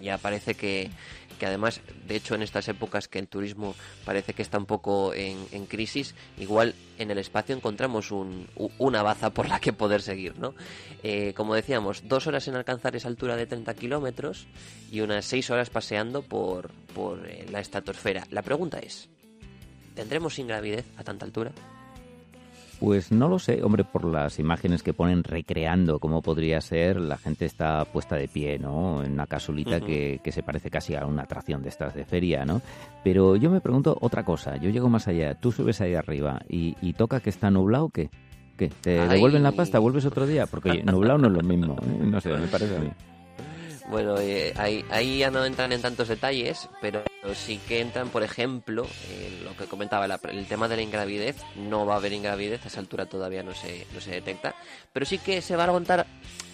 Eh, 0.00 0.04
ya 0.04 0.18
parece 0.18 0.54
que, 0.54 0.90
que, 1.38 1.46
además, 1.46 1.80
de 2.06 2.16
hecho, 2.16 2.34
en 2.34 2.42
estas 2.42 2.68
épocas 2.68 3.08
que 3.08 3.18
el 3.18 3.28
turismo 3.28 3.74
parece 4.04 4.34
que 4.34 4.42
está 4.42 4.58
un 4.58 4.66
poco 4.66 5.14
en, 5.14 5.38
en 5.52 5.66
crisis, 5.66 6.14
igual 6.38 6.74
en 6.98 7.10
el 7.10 7.18
espacio 7.18 7.54
encontramos 7.54 8.10
un, 8.10 8.48
una 8.78 9.02
baza 9.02 9.30
por 9.30 9.48
la 9.48 9.60
que 9.60 9.72
poder 9.72 10.02
seguir, 10.02 10.38
¿no? 10.38 10.54
Eh, 11.02 11.32
como 11.34 11.54
decíamos, 11.54 12.08
dos 12.08 12.26
horas 12.26 12.46
en 12.48 12.56
alcanzar 12.56 12.96
esa 12.96 13.08
altura 13.08 13.36
de 13.36 13.46
30 13.46 13.74
kilómetros 13.74 14.46
y 14.90 15.00
unas 15.00 15.24
seis 15.24 15.50
horas 15.50 15.70
paseando 15.70 16.22
por, 16.22 16.72
por 16.94 17.26
la 17.50 17.60
estratosfera. 17.60 18.26
La 18.30 18.42
pregunta 18.42 18.78
es, 18.78 19.08
¿tendremos 19.94 20.38
ingravidez 20.38 20.84
a 20.96 21.04
tanta 21.04 21.24
altura? 21.24 21.52
Pues 22.80 23.12
no 23.12 23.28
lo 23.28 23.38
sé, 23.38 23.62
hombre, 23.62 23.84
por 23.84 24.06
las 24.06 24.38
imágenes 24.38 24.82
que 24.82 24.94
ponen 24.94 25.22
recreando 25.22 25.98
cómo 25.98 26.22
podría 26.22 26.62
ser, 26.62 26.98
la 26.98 27.18
gente 27.18 27.44
está 27.44 27.84
puesta 27.84 28.16
de 28.16 28.26
pie, 28.26 28.58
¿no? 28.58 29.04
En 29.04 29.12
una 29.12 29.26
casulita 29.26 29.80
que, 29.80 30.18
que, 30.24 30.32
se 30.32 30.42
parece 30.42 30.70
casi 30.70 30.94
a 30.94 31.04
una 31.04 31.24
atracción 31.24 31.62
de 31.62 31.68
estas 31.68 31.94
de 31.94 32.06
feria, 32.06 32.46
¿no? 32.46 32.62
Pero 33.04 33.36
yo 33.36 33.50
me 33.50 33.60
pregunto 33.60 33.98
otra 34.00 34.24
cosa, 34.24 34.56
yo 34.56 34.70
llego 34.70 34.88
más 34.88 35.08
allá, 35.08 35.34
tú 35.34 35.52
subes 35.52 35.82
ahí 35.82 35.94
arriba 35.94 36.40
y, 36.48 36.74
y 36.80 36.94
toca 36.94 37.20
que 37.20 37.28
está 37.28 37.50
nublado, 37.50 37.90
¿qué? 37.90 38.08
¿Qué? 38.56 38.70
¿Te 38.80 39.06
devuelven 39.06 39.42
la 39.42 39.52
pasta? 39.52 39.78
¿Vuelves 39.78 40.06
otro 40.06 40.26
día? 40.26 40.46
Porque 40.46 40.82
nublado 40.82 41.18
no 41.18 41.28
es 41.28 41.34
lo 41.34 41.42
mismo, 41.42 41.76
¿eh? 41.82 41.98
no 42.02 42.18
sé, 42.18 42.30
me 42.30 42.46
parece 42.46 42.76
a 42.78 42.80
mí. 42.80 42.90
Bueno, 43.90 44.16
eh, 44.18 44.54
ahí, 44.56 44.82
ahí 44.90 45.18
ya 45.18 45.30
no 45.30 45.44
entran 45.44 45.72
en 45.72 45.82
tantos 45.82 46.08
detalles, 46.08 46.70
pero 46.80 47.02
sí 47.34 47.60
que 47.68 47.80
entran, 47.80 48.08
por 48.08 48.22
ejemplo, 48.22 48.86
lo 49.44 49.56
que 49.56 49.66
comentaba, 49.66 50.06
el 50.06 50.46
tema 50.46 50.68
de 50.68 50.76
la 50.76 50.82
ingravidez. 50.82 51.36
No 51.56 51.86
va 51.86 51.94
a 51.94 51.96
haber 51.98 52.12
ingravidez, 52.12 52.64
a 52.64 52.68
esa 52.68 52.80
altura 52.80 53.06
todavía 53.06 53.42
no 53.42 53.54
se, 53.54 53.86
no 53.94 54.00
se 54.00 54.12
detecta, 54.12 54.54
pero 54.92 55.06
sí 55.06 55.18
que 55.18 55.42
se 55.42 55.56
va 55.56 55.64
a 55.64 55.68
contar 55.68 56.06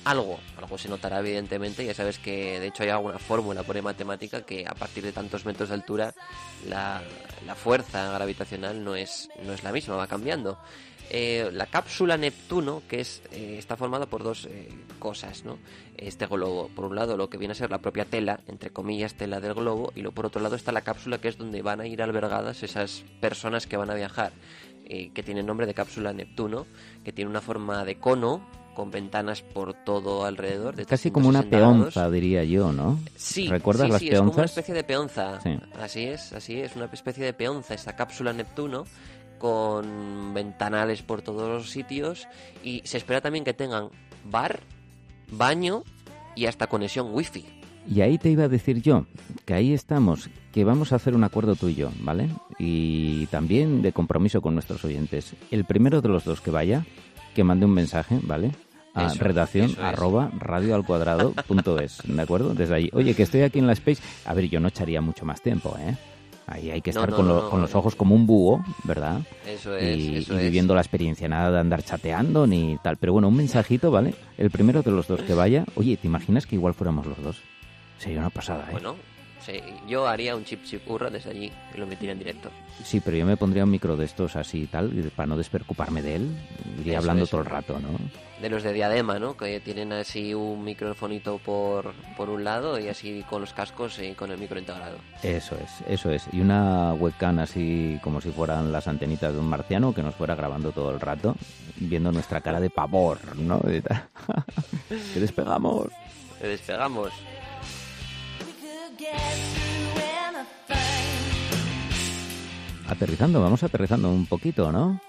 algo. 0.05 0.39
Algo 0.57 0.79
se 0.79 0.89
notará, 0.89 1.21
evidentemente. 1.21 1.85
Ya 1.85 1.95
sabes 1.95 2.19
que, 2.19 2.61
de 2.61 2.69
hecho, 2.69 2.83
hay 2.83 2.91
alguna 2.91 3.19
fórmula 3.19 3.63
por 3.63 3.81
matemática 3.83 4.43
que 4.43 4.67
a 4.67 4.75
partir 4.75 5.05
de 5.05 5.13
tantos 5.13 5.45
metros 5.45 5.69
de 5.69 5.75
altura 5.75 6.15
la, 6.69 7.03
la 7.47 7.55
fuerza 7.55 8.13
gravitacional 8.13 8.83
no 8.83 8.97
es, 8.97 9.29
no 9.45 9.53
es 9.53 9.63
la 9.63 9.73
misma, 9.73 9.97
va 9.97 10.07
cambiando. 10.07 10.59
Eh, 11.11 11.51
la 11.53 11.67
cápsula 11.67 12.17
Neptuno, 12.17 12.83
que 12.89 13.01
es, 13.01 13.23
eh, 13.33 13.57
está 13.59 13.77
formada 13.77 14.07
por 14.07 14.23
dos 14.23 14.47
eh, 14.47 14.69
cosas, 14.99 15.45
¿no? 15.45 15.59
Este 15.97 16.27
globo, 16.27 16.69
por 16.75 16.87
un 16.87 16.97
lado 16.97 17.17
lo 17.17 17.31
que 17.31 17.39
viene 17.39 17.53
a 17.53 17.55
ser 17.55 17.71
la 17.71 17.79
propia 17.79 18.05
tela, 18.05 18.41
entre 18.49 18.71
comillas, 18.71 19.15
tela 19.15 19.41
del 19.41 19.55
globo, 19.55 19.93
y 19.95 20.03
lo, 20.03 20.13
por 20.13 20.27
otro 20.27 20.43
lado 20.43 20.57
está 20.57 20.73
la 20.73 20.81
cápsula, 20.81 21.19
que 21.19 21.29
es 21.29 21.39
donde 21.39 21.63
van 21.63 21.81
a 21.81 21.87
ir 21.87 22.03
albergadas 22.03 22.63
esas 22.63 23.05
personas 23.21 23.67
que 23.67 23.77
van 23.77 23.91
a 23.91 23.95
viajar, 23.95 24.33
que 24.87 25.23
tiene 25.25 25.41
el 25.41 25.47
nombre 25.47 25.67
de 25.67 25.75
cápsula 25.75 26.13
Neptuno, 26.13 26.67
que 27.05 27.13
tiene 27.13 27.31
una 27.31 27.41
forma 27.41 27.85
de 27.85 27.97
cono, 27.97 28.47
con 28.77 28.91
ventanas 28.91 29.41
por 29.41 29.73
todo 29.73 30.27
alrededor. 30.27 30.77
De 30.77 30.85
Casi 30.85 31.11
como 31.11 31.31
una 31.31 31.43
peonza, 31.43 32.11
diría 32.11 32.45
yo, 32.45 32.73
¿no? 32.73 33.01
Sí, 33.17 33.49
¿recuerdas 33.49 33.89
las 33.89 34.01
sí, 34.01 34.11
peonzas? 34.11 34.27
Es 34.27 34.31
como 34.31 34.37
una 34.37 34.45
especie 34.45 34.75
de 34.75 34.85
peonza. 34.85 35.41
Así 35.81 36.05
es, 36.05 36.33
así 36.35 36.61
es, 36.61 36.77
una 36.77 36.85
especie 36.85 37.25
de 37.25 37.33
peonza, 37.33 37.73
esta 37.73 37.97
cápsula 37.97 38.35
Neptuno 38.35 38.85
con 39.39 40.35
ventanales 40.35 41.03
por 41.03 41.23
todos 41.23 41.49
los 41.49 41.71
sitios 41.71 42.27
y 42.63 42.83
se 42.85 42.99
espera 42.99 43.21
también 43.21 43.45
que 43.45 43.55
tengan 43.55 43.89
bar, 44.25 44.61
baño 45.31 45.83
y 46.35 46.47
hasta 46.47 46.67
conexión 46.67 47.09
wifi. 47.13 47.45
Y 47.89 48.01
ahí 48.01 48.19
te 48.19 48.31
iba 48.31 48.45
a 48.45 48.49
decir 48.49 48.83
yo, 48.83 49.07
que 49.45 49.55
ahí 49.55 49.73
estamos, 49.73 50.29
que 50.53 50.65
vamos 50.65 50.93
a 50.93 50.97
hacer 50.97 51.15
un 51.15 51.23
acuerdo 51.23 51.55
tú 51.55 51.69
y 51.69 51.77
yo, 51.77 51.91
¿vale? 52.01 52.29
Y 52.59 53.27
también 53.27 53.81
de 53.81 53.93
compromiso 53.93 54.43
con 54.43 54.55
nuestros 54.55 54.85
oyentes. 54.85 55.35
El 55.51 55.65
primero 55.65 56.01
de 56.01 56.09
los 56.09 56.25
dos 56.25 56.41
que 56.41 56.51
vaya, 56.51 56.85
que 57.35 57.45
mande 57.45 57.67
un 57.67 57.75
mensaje, 57.75 58.19
¿vale? 58.23 58.51
A 58.95 59.13
redacción 59.13 59.77
arroba 59.79 60.31
radio 60.39 60.75
al 60.75 60.87
cuadrado 60.87 61.33
punto 61.47 61.79
es, 61.79 61.99
¿de 62.03 62.23
acuerdo? 62.23 62.55
Desde 62.55 62.75
ahí. 62.75 62.91
Oye, 62.95 63.15
que 63.15 63.25
estoy 63.25 63.43
aquí 63.43 63.59
en 63.59 63.67
la 63.67 63.75
Space. 63.75 64.03
A 64.25 64.33
ver, 64.33 64.49
yo 64.49 64.59
no 64.59 64.69
echaría 64.69 65.03
mucho 65.03 65.27
más 65.27 65.43
tiempo, 65.43 65.77
¿eh? 65.79 65.95
Ahí 66.47 66.71
hay 66.71 66.81
que 66.81 66.91
estar 66.91 67.11
con, 67.11 67.27
los 67.27 67.75
ojos 67.75 67.97
como 67.97 68.15
un 68.15 68.25
búho, 68.25 68.65
¿verdad? 68.85 69.21
Eso 69.45 69.77
es. 69.77 70.29
Y, 70.29 70.35
viviendo 70.37 70.75
la 70.75 70.81
experiencia, 70.81 71.29
nada 71.29 71.51
de 71.51 71.59
andar 71.59 71.83
chateando 71.83 72.47
ni 72.47 72.79
tal. 72.83 72.97
Pero 72.99 73.15
bueno, 73.15 73.29
un 73.29 73.37
mensajito, 73.37 73.91
¿vale? 73.91 74.15
El 74.39 74.51
primero 74.51 74.83
de 74.83 74.93
los 74.93 75.09
dos 75.09 75.23
que 75.23 75.35
vaya. 75.35 75.65
Oye, 75.75 75.97
¿te 75.97 76.07
imaginas 76.07 76.47
que 76.47 76.55
igual 76.55 76.75
fuéramos 76.75 77.05
los 77.07 77.21
dos? 77.21 77.43
Sería 77.99 78.21
una 78.21 78.31
pasada, 78.31 78.65
¿eh? 78.69 78.73
Bueno, 78.73 78.95
yo 79.87 80.07
haría 80.07 80.37
un 80.37 80.45
chip 80.45 80.65
chip 80.65 80.89
hurra 80.89 81.11
desde 81.11 81.31
allí 81.31 81.53
y 81.75 81.79
lo 81.79 81.87
metiría 81.87 82.13
en 82.13 82.19
directo. 82.19 82.51
Sí, 82.85 83.01
pero 83.01 83.17
yo 83.17 83.27
me 83.27 83.37
pondría 83.37 83.65
un 83.65 83.71
micro 83.71 83.97
de 83.97 84.05
estos 84.05 84.37
así 84.37 84.63
y 84.63 84.67
tal, 84.67 84.91
para 85.15 85.27
no 85.27 85.37
despreocuparme 85.37 86.03
de 86.03 86.17
él. 86.17 86.37
Iría 86.81 86.99
hablando 86.99 87.27
todo 87.27 87.41
el 87.41 87.47
rato, 87.47 87.79
¿no? 87.81 87.89
De 88.41 88.51
los 88.51 88.63
de 88.63 88.73
diadema, 88.73 89.19
¿no? 89.19 89.37
Que 89.37 89.61
tienen 89.61 89.93
así 89.93 90.35
un 90.35 90.63
microfonito 90.63 91.39
por, 91.39 91.95
por 92.17 92.29
un 92.29 92.45
lado 92.45 92.79
y 92.79 92.89
así 92.89 93.25
con 93.31 93.41
los 93.41 93.55
cascos 93.55 93.99
y 93.99 94.13
con 94.13 94.31
el 94.31 94.39
micro 94.39 94.59
integrado. 94.59 94.99
Eso 95.23 95.57
es, 95.57 95.89
eso 95.89 96.11
es. 96.11 96.25
Y 96.33 96.41
una 96.41 96.93
webcam 96.95 97.39
así 97.39 97.99
como 98.03 98.21
si 98.21 98.31
fueran 98.31 98.73
las 98.73 98.89
antenitas 98.89 99.33
de 99.33 99.39
un 99.39 99.49
marciano 99.49 99.95
que 99.95 100.03
nos 100.03 100.15
fuera 100.15 100.35
grabando 100.35 100.73
todo 100.73 100.91
el 100.91 101.01
rato, 101.01 101.35
viendo 101.77 102.13
nuestra 102.13 102.43
cara 102.43 102.61
de 102.61 102.69
pavor, 102.69 103.19
¿no? 103.37 103.61
que 104.89 105.21
despegamos. 105.21 105.89
Que 106.39 106.49
despegamos. 106.49 107.13
Aterrizando, 112.89 113.43
vamos 113.43 113.63
aterrizando 113.63 114.11
un 114.11 114.27
poquito, 114.27 114.71
¿no? 114.71 115.01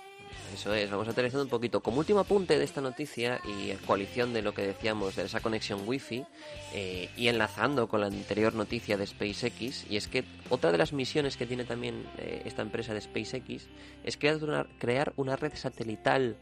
Eso 0.53 0.73
es, 0.73 0.89
vamos 0.89 1.07
aterrizando 1.07 1.43
un 1.43 1.49
poquito. 1.49 1.81
Como 1.81 1.99
último 1.99 2.19
apunte 2.19 2.57
de 2.57 2.63
esta 2.65 2.81
noticia 2.81 3.39
y 3.45 3.71
coalición 3.85 4.33
de 4.33 4.41
lo 4.41 4.55
que 4.55 4.63
decíamos 4.63 5.15
de 5.15 5.25
esa 5.25 5.39
conexión 5.39 5.81
wifi 5.85 6.25
eh, 6.73 7.09
y 7.15 7.27
enlazando 7.27 7.87
con 7.87 8.01
la 8.01 8.07
anterior 8.07 8.55
noticia 8.55 8.97
de 8.97 9.05
SpaceX, 9.05 9.85
y 9.87 9.97
es 9.97 10.07
que 10.07 10.23
otra 10.49 10.71
de 10.71 10.79
las 10.79 10.93
misiones 10.93 11.37
que 11.37 11.45
tiene 11.45 11.63
también 11.63 12.07
eh, 12.17 12.41
esta 12.45 12.63
empresa 12.63 12.95
de 12.95 13.01
SpaceX 13.01 13.67
es 14.03 14.17
crear 14.17 14.43
una, 14.43 14.65
crear 14.79 15.13
una 15.15 15.35
red 15.35 15.53
satelital 15.53 16.37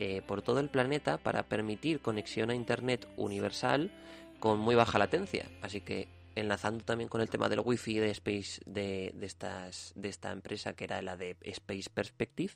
eh, 0.00 0.22
por 0.26 0.42
todo 0.42 0.58
el 0.58 0.68
planeta 0.68 1.18
para 1.18 1.44
permitir 1.44 2.00
conexión 2.00 2.50
a 2.50 2.56
Internet 2.56 3.06
universal 3.16 3.92
con 4.40 4.58
muy 4.58 4.74
baja 4.74 4.98
latencia. 4.98 5.46
Así 5.62 5.80
que 5.80 6.08
enlazando 6.34 6.84
también 6.84 7.08
con 7.08 7.20
el 7.20 7.28
tema 7.28 7.48
del 7.48 7.60
wifi 7.60 7.98
de 7.98 8.10
Space 8.10 8.60
de, 8.66 9.12
de, 9.14 9.26
estas, 9.26 9.92
de 9.96 10.08
esta 10.08 10.32
empresa 10.32 10.72
que 10.74 10.84
era 10.84 11.02
la 11.02 11.16
de 11.16 11.36
Space 11.42 11.90
Perspective, 11.92 12.54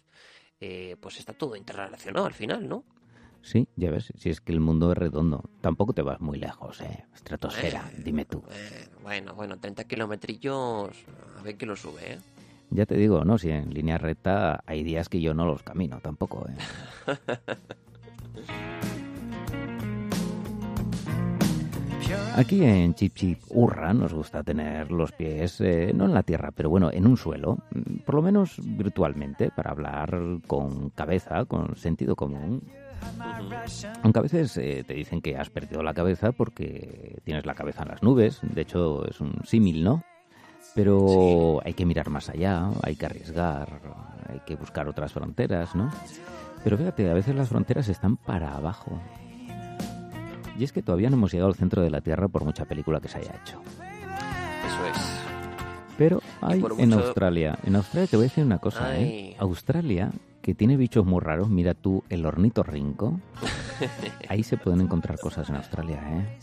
eh, 0.60 0.96
pues 1.00 1.18
está 1.18 1.32
todo 1.32 1.56
interrelacionado 1.56 2.26
al 2.26 2.34
final, 2.34 2.68
¿no? 2.68 2.84
Sí, 3.42 3.68
ya 3.76 3.90
ves, 3.90 4.10
si 4.16 4.30
es 4.30 4.40
que 4.40 4.52
el 4.52 4.60
mundo 4.60 4.90
es 4.92 4.96
redondo. 4.98 5.44
Tampoco 5.60 5.92
te 5.92 6.00
vas 6.00 6.18
muy 6.20 6.38
lejos, 6.38 6.80
¿eh? 6.80 7.04
Estratosfera, 7.14 7.90
eh, 7.92 8.00
dime 8.02 8.24
tú. 8.24 8.42
Eh, 8.50 8.88
bueno, 9.02 9.34
bueno, 9.34 9.58
30 9.58 9.84
kilometrillos, 9.84 10.90
a 11.38 11.42
ver 11.42 11.56
que 11.58 11.66
lo 11.66 11.76
sube, 11.76 12.14
¿eh? 12.14 12.18
Ya 12.70 12.86
te 12.86 12.96
digo, 12.96 13.22
¿no? 13.24 13.36
Si 13.36 13.50
en 13.50 13.74
línea 13.74 13.98
recta 13.98 14.64
hay 14.64 14.82
días 14.82 15.10
que 15.10 15.20
yo 15.20 15.34
no 15.34 15.44
los 15.44 15.62
camino 15.62 16.00
tampoco, 16.00 16.46
¿eh? 16.48 16.56
Aquí 22.36 22.64
en 22.64 22.94
Chip 22.94 23.14
Chip 23.14 23.42
Urra 23.50 23.94
nos 23.94 24.12
gusta 24.12 24.42
tener 24.42 24.90
los 24.90 25.12
pies, 25.12 25.60
eh, 25.60 25.92
no 25.94 26.06
en 26.06 26.14
la 26.14 26.24
tierra, 26.24 26.50
pero 26.50 26.68
bueno, 26.68 26.90
en 26.92 27.06
un 27.06 27.16
suelo, 27.16 27.58
mm, 27.70 27.98
por 28.04 28.16
lo 28.16 28.22
menos 28.22 28.60
virtualmente, 28.62 29.50
para 29.54 29.70
hablar 29.70 30.18
con 30.46 30.90
cabeza, 30.90 31.44
con 31.44 31.76
sentido 31.76 32.16
común. 32.16 32.62
Aunque 34.02 34.18
a 34.18 34.22
veces 34.22 34.56
eh, 34.56 34.84
te 34.86 34.94
dicen 34.94 35.20
que 35.20 35.36
has 35.36 35.50
perdido 35.50 35.82
la 35.82 35.94
cabeza 35.94 36.32
porque 36.32 37.18
tienes 37.24 37.46
la 37.46 37.54
cabeza 37.54 37.82
en 37.82 37.88
las 37.90 38.02
nubes, 38.02 38.40
de 38.42 38.62
hecho 38.62 39.06
es 39.06 39.20
un 39.20 39.34
símil, 39.44 39.84
¿no? 39.84 40.02
Pero 40.74 41.60
hay 41.64 41.74
que 41.74 41.86
mirar 41.86 42.10
más 42.10 42.28
allá, 42.28 42.68
hay 42.82 42.96
que 42.96 43.06
arriesgar, 43.06 43.80
hay 44.28 44.40
que 44.40 44.56
buscar 44.56 44.88
otras 44.88 45.12
fronteras, 45.12 45.76
¿no? 45.76 45.90
Pero 46.64 46.78
fíjate, 46.78 47.10
a 47.10 47.14
veces 47.14 47.36
las 47.36 47.48
fronteras 47.48 47.88
están 47.88 48.16
para 48.16 48.56
abajo, 48.56 48.98
y 50.58 50.64
es 50.64 50.72
que 50.72 50.82
todavía 50.82 51.10
no 51.10 51.16
hemos 51.16 51.32
llegado 51.32 51.48
al 51.48 51.56
centro 51.56 51.82
de 51.82 51.90
la 51.90 52.00
Tierra 52.00 52.28
por 52.28 52.44
mucha 52.44 52.64
película 52.64 53.00
que 53.00 53.08
se 53.08 53.18
haya 53.18 53.34
hecho. 53.42 53.60
Eso 54.66 54.86
es. 54.86 55.24
Pero 55.96 56.20
hay 56.40 56.64
en 56.78 56.92
Australia. 56.92 57.58
En 57.64 57.76
Australia 57.76 58.08
te 58.08 58.16
voy 58.16 58.24
a 58.24 58.28
decir 58.28 58.44
una 58.44 58.58
cosa, 58.58 58.98
¿eh? 58.98 59.36
Australia, 59.38 60.10
que 60.42 60.54
tiene 60.54 60.76
bichos 60.76 61.06
muy 61.06 61.20
raros, 61.20 61.48
mira 61.48 61.74
tú 61.74 62.02
el 62.08 62.26
hornito 62.26 62.62
rinco. 62.62 63.20
Ahí 64.28 64.42
se 64.42 64.56
pueden 64.56 64.80
encontrar 64.80 65.18
cosas 65.18 65.48
en 65.48 65.56
Australia, 65.56 66.02
¿eh? 66.10 66.38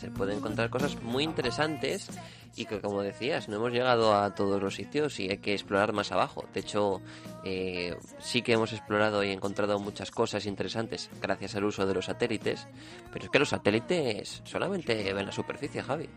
Se 0.00 0.10
pueden 0.10 0.38
encontrar 0.38 0.70
cosas 0.70 1.02
muy 1.02 1.24
interesantes 1.24 2.08
y 2.56 2.66
que 2.66 2.80
como 2.80 3.02
decías, 3.02 3.48
no 3.48 3.56
hemos 3.56 3.72
llegado 3.72 4.14
a 4.14 4.34
todos 4.34 4.62
los 4.62 4.74
sitios 4.74 5.18
y 5.20 5.28
hay 5.30 5.38
que 5.38 5.52
explorar 5.52 5.92
más 5.92 6.12
abajo. 6.12 6.44
De 6.54 6.60
hecho, 6.60 7.00
eh, 7.44 7.96
sí 8.18 8.42
que 8.42 8.52
hemos 8.52 8.72
explorado 8.72 9.22
y 9.24 9.30
encontrado 9.30 9.78
muchas 9.78 10.10
cosas 10.10 10.46
interesantes 10.46 11.10
gracias 11.20 11.54
al 11.56 11.64
uso 11.64 11.86
de 11.86 11.94
los 11.94 12.06
satélites, 12.06 12.66
pero 13.12 13.24
es 13.24 13.30
que 13.30 13.38
los 13.38 13.48
satélites 13.48 14.42
solamente 14.44 15.12
ven 15.12 15.26
la 15.26 15.32
superficie, 15.32 15.82
Javi. 15.82 16.08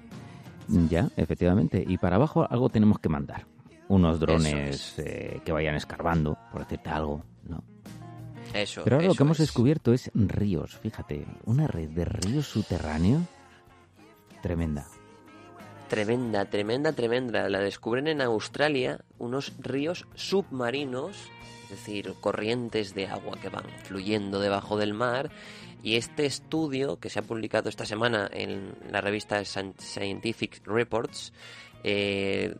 Ya, 0.68 1.10
efectivamente. 1.18 1.84
Y 1.86 1.98
para 1.98 2.16
abajo 2.16 2.48
algo 2.50 2.70
tenemos 2.70 3.00
que 3.00 3.10
mandar. 3.10 3.46
Unos 3.88 4.20
drones 4.20 4.98
eh, 5.00 5.42
que 5.44 5.52
vayan 5.52 5.76
escarbando, 5.76 6.38
por 6.52 6.62
decirte 6.62 6.90
algo, 6.90 7.24
¿no? 7.44 7.64
Eso, 8.54 8.82
Pero 8.84 8.98
ahora 8.98 9.08
lo 9.08 9.16
que 9.16 9.24
hemos 9.24 9.38
descubierto 9.38 9.94
es 9.94 10.12
ríos, 10.14 10.78
fíjate, 10.78 11.26
una 11.46 11.68
red 11.68 11.90
de 11.90 12.06
ríos 12.06 12.48
subterráneos 12.48 13.24
tremenda. 14.42 14.88
Tremenda, 15.90 16.46
tremenda, 16.46 16.94
tremenda. 16.94 17.50
La 17.50 17.60
descubren 17.60 18.08
en 18.08 18.22
Australia 18.22 19.02
unos 19.18 19.54
ríos 19.60 20.08
submarinos, 20.16 21.18
es 21.66 21.70
decir, 21.70 22.14
corrientes 22.22 22.96
de 22.96 23.08
agua 23.08 23.38
que 23.42 23.50
van 23.50 23.66
fluyendo 23.84 24.40
debajo 24.40 24.78
del 24.78 24.94
mar. 24.94 25.32
Y 25.84 25.98
este 25.98 26.26
estudio, 26.26 27.00
que 27.00 27.10
se 27.10 27.20
ha 27.20 27.24
publicado 27.24 27.68
esta 27.68 27.86
semana 27.86 28.30
en 28.32 28.74
la 28.90 29.02
revista 29.02 29.44
Scientific 29.44 30.66
Reports, 30.66 31.34
eh, 31.84 32.56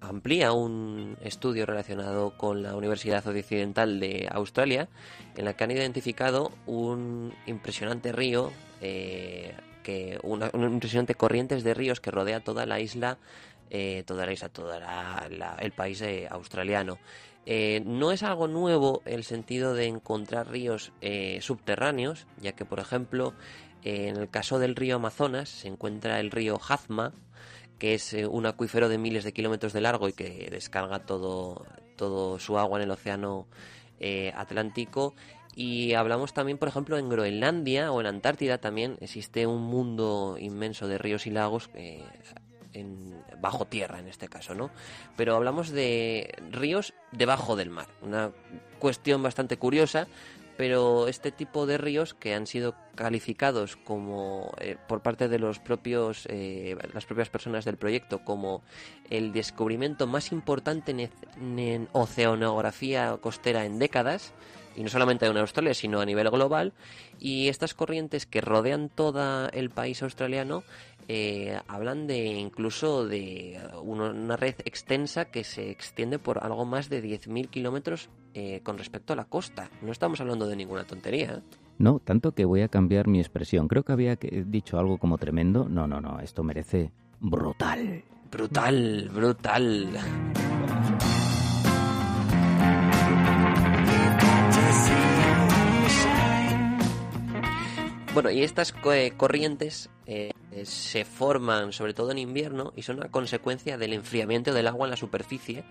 amplía 0.00 0.52
un 0.52 1.16
estudio 1.22 1.64
relacionado 1.64 2.36
con 2.36 2.62
la 2.62 2.74
Universidad 2.74 3.26
Occidental 3.26 4.00
de 4.00 4.28
Australia, 4.30 4.88
en 5.36 5.44
la 5.44 5.54
que 5.54 5.64
han 5.64 5.70
identificado 5.70 6.52
un 6.66 7.32
impresionante 7.46 8.12
río 8.12 8.52
eh, 8.80 9.54
que 9.88 10.18
una, 10.22 10.50
impresionante 10.52 11.14
corrientes 11.14 11.64
de 11.64 11.72
ríos 11.72 11.98
que 11.98 12.10
rodea 12.10 12.40
toda 12.40 12.66
la 12.66 12.78
isla, 12.78 13.16
eh, 13.70 14.02
toda 14.06 14.26
la 14.26 14.32
isla, 14.32 14.50
todo 14.50 14.70
el 15.60 15.72
país 15.72 16.02
eh, 16.02 16.28
australiano. 16.30 16.98
Eh, 17.46 17.80
no 17.86 18.12
es 18.12 18.22
algo 18.22 18.48
nuevo 18.48 19.00
el 19.06 19.24
sentido 19.24 19.72
de 19.72 19.86
encontrar 19.86 20.50
ríos 20.50 20.92
subterráneos, 21.40 22.26
ya 22.38 22.52
que, 22.52 22.66
por 22.66 22.80
ejemplo, 22.80 23.32
en 23.82 24.18
el 24.18 24.28
caso 24.28 24.58
del 24.58 24.76
río 24.76 24.96
Amazonas 24.96 25.48
se 25.48 25.68
encuentra 25.68 26.20
el 26.20 26.30
río 26.32 26.58
Jazma, 26.58 27.14
que 27.78 27.94
es 27.94 28.12
un 28.12 28.44
acuífero 28.44 28.90
de 28.90 28.98
miles 28.98 29.24
de 29.24 29.32
kilómetros 29.32 29.72
de 29.72 29.80
largo 29.80 30.06
y 30.10 30.12
que 30.12 30.50
descarga 30.50 30.98
todo, 30.98 31.64
todo 31.96 32.38
su 32.38 32.58
agua 32.58 32.76
en 32.78 32.84
el 32.84 32.90
océano 32.90 33.46
Atlántico 34.34 35.14
y 35.58 35.94
hablamos 35.94 36.34
también, 36.34 36.56
por 36.56 36.68
ejemplo, 36.68 36.98
en 36.98 37.08
Groenlandia 37.08 37.90
o 37.90 38.00
en 38.00 38.06
Antártida 38.06 38.58
también 38.58 38.96
existe 39.00 39.44
un 39.44 39.62
mundo 39.62 40.36
inmenso 40.38 40.86
de 40.86 40.98
ríos 40.98 41.26
y 41.26 41.30
lagos 41.30 41.68
eh, 41.74 42.04
en, 42.74 43.20
bajo 43.40 43.64
tierra 43.64 43.98
en 43.98 44.06
este 44.06 44.28
caso, 44.28 44.54
¿no? 44.54 44.70
Pero 45.16 45.34
hablamos 45.34 45.70
de 45.70 46.32
ríos 46.52 46.94
debajo 47.10 47.56
del 47.56 47.70
mar, 47.70 47.88
una 48.02 48.30
cuestión 48.78 49.20
bastante 49.20 49.56
curiosa, 49.56 50.06
pero 50.56 51.08
este 51.08 51.32
tipo 51.32 51.66
de 51.66 51.76
ríos 51.76 52.14
que 52.14 52.34
han 52.34 52.46
sido 52.46 52.76
calificados 52.94 53.74
como 53.74 54.52
eh, 54.60 54.76
por 54.86 55.02
parte 55.02 55.26
de 55.26 55.40
los 55.40 55.58
propios 55.58 56.28
eh, 56.30 56.76
las 56.94 57.04
propias 57.04 57.30
personas 57.30 57.64
del 57.64 57.78
proyecto 57.78 58.24
como 58.24 58.62
el 59.10 59.32
descubrimiento 59.32 60.06
más 60.06 60.30
importante 60.30 61.10
en 61.36 61.88
oceanografía 61.90 63.16
costera 63.20 63.64
en 63.64 63.80
décadas 63.80 64.34
y 64.78 64.82
no 64.84 64.88
solamente 64.88 65.26
en 65.26 65.36
Australia, 65.36 65.74
sino 65.74 66.00
a 66.00 66.06
nivel 66.06 66.30
global, 66.30 66.72
y 67.18 67.48
estas 67.48 67.74
corrientes 67.74 68.26
que 68.26 68.40
rodean 68.40 68.88
todo 68.88 69.48
el 69.50 69.70
país 69.70 70.04
australiano 70.04 70.62
eh, 71.08 71.58
hablan 71.66 72.06
de 72.06 72.26
incluso 72.26 73.04
de 73.08 73.58
una 73.82 74.36
red 74.36 74.54
extensa 74.64 75.24
que 75.24 75.42
se 75.42 75.70
extiende 75.70 76.20
por 76.20 76.44
algo 76.44 76.64
más 76.64 76.88
de 76.88 77.02
10.000 77.02 77.48
kilómetros 77.48 78.08
eh, 78.34 78.60
con 78.62 78.78
respecto 78.78 79.14
a 79.14 79.16
la 79.16 79.24
costa. 79.24 79.68
No 79.82 79.90
estamos 79.90 80.20
hablando 80.20 80.46
de 80.46 80.54
ninguna 80.54 80.84
tontería. 80.84 81.42
No, 81.78 81.98
tanto 81.98 82.32
que 82.32 82.44
voy 82.44 82.60
a 82.60 82.68
cambiar 82.68 83.08
mi 83.08 83.18
expresión. 83.18 83.66
Creo 83.66 83.82
que 83.82 83.92
había 83.92 84.16
dicho 84.16 84.78
algo 84.78 84.98
como 84.98 85.18
tremendo. 85.18 85.68
No, 85.68 85.88
no, 85.88 86.00
no, 86.00 86.20
esto 86.20 86.44
merece 86.44 86.92
brutal. 87.18 88.04
Brutal, 88.30 89.10
brutal. 89.12 89.88
Bueno, 98.18 98.32
y 98.32 98.42
estas 98.42 98.74
eh, 98.92 99.12
corrientes 99.16 99.90
eh, 100.06 100.32
se 100.64 101.04
forman 101.04 101.72
sobre 101.72 101.94
todo 101.94 102.10
en 102.10 102.18
invierno 102.18 102.72
y 102.74 102.82
son 102.82 102.96
una 102.96 103.12
consecuencia 103.12 103.78
del 103.78 103.92
enfriamiento 103.92 104.52
del 104.52 104.66
agua 104.66 104.86
en 104.86 104.90
la 104.90 104.96
superficie 104.96 105.62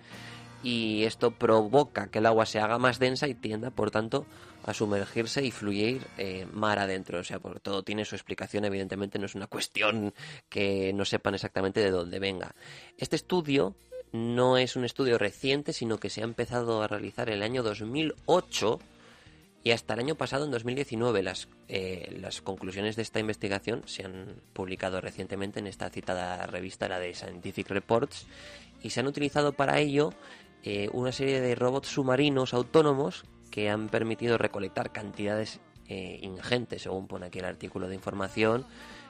y 0.64 1.04
esto 1.04 1.32
provoca 1.32 2.08
que 2.08 2.20
el 2.20 2.26
agua 2.26 2.46
se 2.46 2.60
haga 2.60 2.78
más 2.78 3.00
densa 3.00 3.28
y 3.28 3.34
tienda, 3.34 3.70
por 3.70 3.92
tanto, 3.92 4.26
a 4.64 4.74
sumergirse 4.74 5.44
y 5.44 5.52
fluir 5.52 6.08
eh, 6.18 6.48
mar 6.54 6.80
adentro. 6.80 7.20
O 7.20 7.24
sea, 7.26 7.40
todo 7.40 7.84
tiene 7.84 8.06
su 8.06 8.16
explicación, 8.16 8.64
evidentemente 8.64 9.20
no 9.20 9.26
es 9.26 9.36
una 9.36 9.48
cuestión 9.48 10.14
que 10.48 10.94
no 10.94 11.04
sepan 11.04 11.36
exactamente 11.36 11.82
de 11.82 11.92
dónde 11.92 12.18
venga. 12.18 12.56
Este 12.98 13.18
estudio 13.18 13.76
no 14.14 14.58
es 14.58 14.78
un 14.78 14.86
estudio 14.86 15.18
reciente, 15.18 15.74
sino 15.74 15.98
que 15.98 16.10
se 16.10 16.22
ha 16.22 16.24
empezado 16.24 16.82
a 16.82 16.88
realizar 16.88 17.28
en 17.28 17.36
el 17.36 17.44
año 17.44 17.62
2008 17.62 18.80
y 19.68 19.72
hasta 19.74 19.96
el 19.96 20.00
año 20.00 20.16
pasado, 20.16 20.46
en 20.46 20.52
2019, 20.52 21.22
las, 21.22 21.50
eh, 21.68 22.16
las 22.22 22.42
conclusiones 22.42 22.96
de 22.96 23.02
esta 23.02 23.20
investigación 23.20 23.82
se 23.86 24.06
han 24.06 24.42
publicado 24.54 25.02
recientemente 25.02 25.60
en 25.60 25.68
esta 25.68 25.90
citada 25.90 26.48
revista, 26.48 26.88
la 26.88 27.00
de 27.00 27.14
Scientific 27.14 27.70
Reports, 27.70 28.28
y 28.82 28.92
se 28.92 29.02
han 29.02 29.08
utilizado 29.08 29.52
para 29.52 29.78
ello 29.80 30.14
eh, 30.64 30.88
una 30.94 31.12
serie 31.12 31.42
de 31.42 31.54
robots 31.54 31.90
submarinos 31.90 32.54
autónomos 32.54 33.26
que 33.52 33.70
han 33.70 33.90
permitido 33.90 34.38
recolectar 34.38 34.94
cantidades 34.94 35.60
eh, 35.90 36.20
ingentes, 36.22 36.84
según 36.84 37.08
pone 37.08 37.26
aquí 37.26 37.40
el 37.40 37.46
artículo 37.46 37.90
de 37.90 37.96
información, 37.96 38.66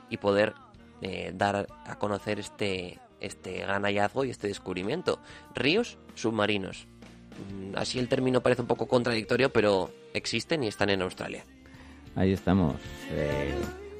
y 0.09 0.17
poder 0.17 0.55
eh, 1.03 1.33
dar 1.35 1.67
a 1.85 1.99
conocer 1.99 2.39
este, 2.39 2.99
este 3.19 3.59
gran 3.59 3.85
y 3.85 4.29
este 4.31 4.47
descubrimiento. 4.47 5.19
Ríos 5.53 5.99
submarinos. 6.15 6.87
Mm, 7.53 7.75
así 7.75 7.99
el 7.99 8.09
término 8.09 8.41
parece 8.41 8.63
un 8.63 8.67
poco 8.67 8.87
contradictorio, 8.87 9.53
pero 9.53 9.91
existen 10.17 10.63
y 10.63 10.67
están 10.67 10.89
en 10.89 11.01
Australia. 11.01 11.43
Ahí 12.15 12.31
estamos. 12.33 12.75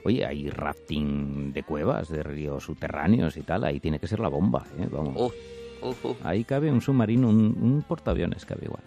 oye, 0.04 0.26
hay 0.26 0.50
rafting 0.50 1.54
de 1.54 1.64
cuevas, 1.64 2.10
de 2.10 2.24
ríos 2.24 2.64
subterráneos 2.64 3.38
y 3.38 3.42
tal. 3.42 3.64
Ahí 3.64 3.80
tiene 3.80 4.00
que 4.00 4.08
ser 4.08 4.20
la 4.20 4.28
bomba. 4.28 4.66
Vamos. 4.92 5.34
Ahí 6.24 6.44
cabe 6.44 6.72
un 6.72 6.82
submarino, 6.82 7.30
un, 7.30 7.84
portaaviones 7.88 8.46
cabe 8.46 8.66
igual. 8.66 8.84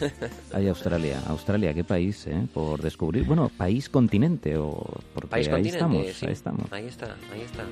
Ahí 0.54 0.66
Australia. 0.68 1.20
Australia, 1.26 1.74
qué 1.74 1.84
país, 1.84 2.26
¿eh? 2.26 2.46
Por 2.54 2.80
descubrir. 2.80 3.24
Bueno, 3.24 3.50
país 3.54 3.88
continente 3.88 4.56
o 4.56 4.82
porque 5.12 5.36
ahí 5.36 5.68
estamos, 5.68 6.22
ahí 6.22 6.32
estamos. 6.32 6.72
Ahí 6.72 6.86
está, 6.86 7.16
ahí 7.32 7.42
está. 7.42 7.64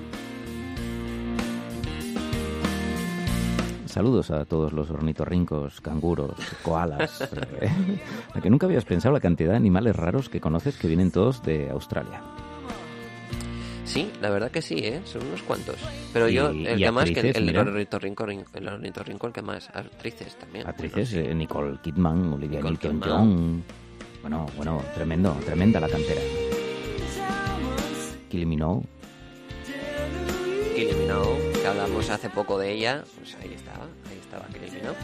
Saludos 3.98 4.30
a 4.30 4.44
todos 4.44 4.72
los 4.72 4.88
ornitorrincos, 4.90 5.80
canguros, 5.80 6.30
koalas. 6.62 7.20
¿eh? 7.60 7.68
a 8.32 8.40
que 8.40 8.48
nunca 8.48 8.66
habías 8.66 8.84
pensado 8.84 9.12
la 9.12 9.18
cantidad 9.18 9.50
de 9.50 9.56
animales 9.56 9.96
raros 9.96 10.28
que 10.28 10.40
conoces 10.40 10.78
que 10.78 10.86
vienen 10.86 11.10
todos 11.10 11.42
de 11.42 11.68
Australia. 11.70 12.22
Sí, 13.84 14.12
la 14.20 14.30
verdad 14.30 14.52
que 14.52 14.62
sí, 14.62 14.76
¿eh? 14.76 15.00
Son 15.02 15.26
unos 15.26 15.42
cuantos. 15.42 15.74
Pero 16.12 16.28
yo, 16.28 16.50
el 16.50 16.78
que 16.78 16.90
más, 16.92 17.10
que 17.10 17.18
el, 17.18 17.48
el, 17.48 17.58
ornitorrinco, 17.58 18.24
el 18.24 18.38
el 18.86 19.32
que 19.32 19.42
más, 19.42 19.68
actrices 19.70 20.36
también. 20.36 20.68
Actrices, 20.68 21.14
eh, 21.14 21.34
Nicole 21.34 21.78
Kidman, 21.82 22.34
Olivia 22.34 22.60
Newton-John. 22.60 23.64
Bueno, 24.22 24.46
bueno, 24.56 24.80
tremendo, 24.94 25.32
tremenda 25.44 25.80
la 25.80 25.88
cantera. 25.88 26.20
Kylie 28.30 28.46
Minogue. 28.46 28.86
Kylie 30.76 30.94
Minogue, 30.94 31.47
hablamos 31.68 32.08
hace 32.10 32.30
poco 32.30 32.58
de 32.58 32.72
ella, 32.72 33.04
pues 33.18 33.36
ahí 33.42 33.54
estaba, 33.54 33.84
ahí 34.10 34.18
estaba 34.18 34.46
Kylie 34.46 34.70
Minogue. 34.70 34.96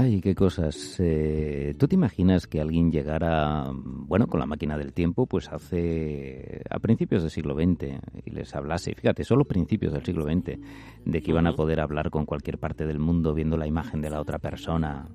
Ay, 0.00 0.20
qué 0.20 0.32
cosas. 0.36 0.94
Eh, 1.00 1.74
¿Tú 1.76 1.88
te 1.88 1.96
imaginas 1.96 2.46
que 2.46 2.60
alguien 2.60 2.92
llegara, 2.92 3.72
bueno, 3.74 4.28
con 4.28 4.38
la 4.38 4.46
máquina 4.46 4.78
del 4.78 4.92
tiempo, 4.92 5.26
pues 5.26 5.48
hace 5.48 6.62
a 6.70 6.78
principios 6.78 7.22
del 7.22 7.32
siglo 7.32 7.56
XX 7.56 7.98
y 8.24 8.30
les 8.30 8.54
hablase, 8.54 8.94
fíjate, 8.94 9.24
solo 9.24 9.44
principios 9.44 9.92
del 9.92 10.04
siglo 10.04 10.24
XX, 10.24 10.56
de 11.04 11.20
que 11.20 11.30
iban 11.32 11.48
a 11.48 11.56
poder 11.56 11.80
hablar 11.80 12.10
con 12.10 12.26
cualquier 12.26 12.58
parte 12.58 12.86
del 12.86 13.00
mundo 13.00 13.34
viendo 13.34 13.56
la 13.56 13.66
imagen 13.66 14.00
de 14.00 14.10
la 14.10 14.20
otra 14.20 14.38
persona 14.38 15.08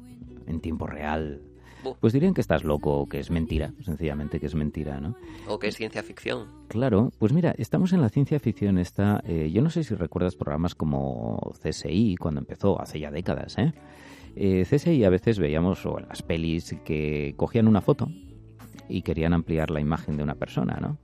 en 0.48 0.60
tiempo 0.60 0.86
real? 0.86 1.42
Pues 2.02 2.12
dirían 2.12 2.34
que 2.34 2.42
estás 2.42 2.66
loco 2.66 3.00
o 3.00 3.08
que 3.08 3.20
es 3.20 3.32
mentira, 3.32 3.74
sencillamente 3.86 4.38
que 4.42 4.48
es 4.48 4.56
mentira, 4.56 5.00
¿no? 5.00 5.16
O 5.48 5.60
que 5.60 5.68
es 5.68 5.76
ciencia 5.76 6.04
ficción. 6.04 6.48
Claro, 6.68 7.10
pues 7.20 7.32
mira, 7.32 7.56
estamos 7.58 7.94
en 7.94 8.02
la 8.02 8.10
ciencia 8.10 8.38
ficción 8.38 8.78
esta, 8.78 9.22
eh, 9.26 9.50
yo 9.50 9.62
no 9.62 9.70
sé 9.70 9.86
si 9.86 9.96
recuerdas 9.96 10.36
programas 10.36 10.76
como 10.76 11.54
CSI 11.62 12.18
cuando 12.18 12.42
empezó 12.42 12.82
hace 12.82 13.00
ya 13.00 13.12
décadas, 13.12 13.58
¿eh? 13.58 13.74
Eh, 14.36 14.66
CSI 14.70 15.04
a 15.04 15.10
veces 15.10 15.40
veíamos, 15.40 15.86
o 15.86 16.00
en 16.00 16.08
las 16.08 16.22
pelis, 16.22 16.76
que 16.84 17.34
cogían 17.38 17.68
una 17.68 17.82
foto 17.82 18.08
y 18.90 19.02
querían 19.02 19.34
ampliar 19.34 19.72
la 19.72 19.80
imagen 19.80 20.18
de 20.18 20.24
una 20.24 20.36
persona, 20.36 20.78
¿no? 20.82 20.98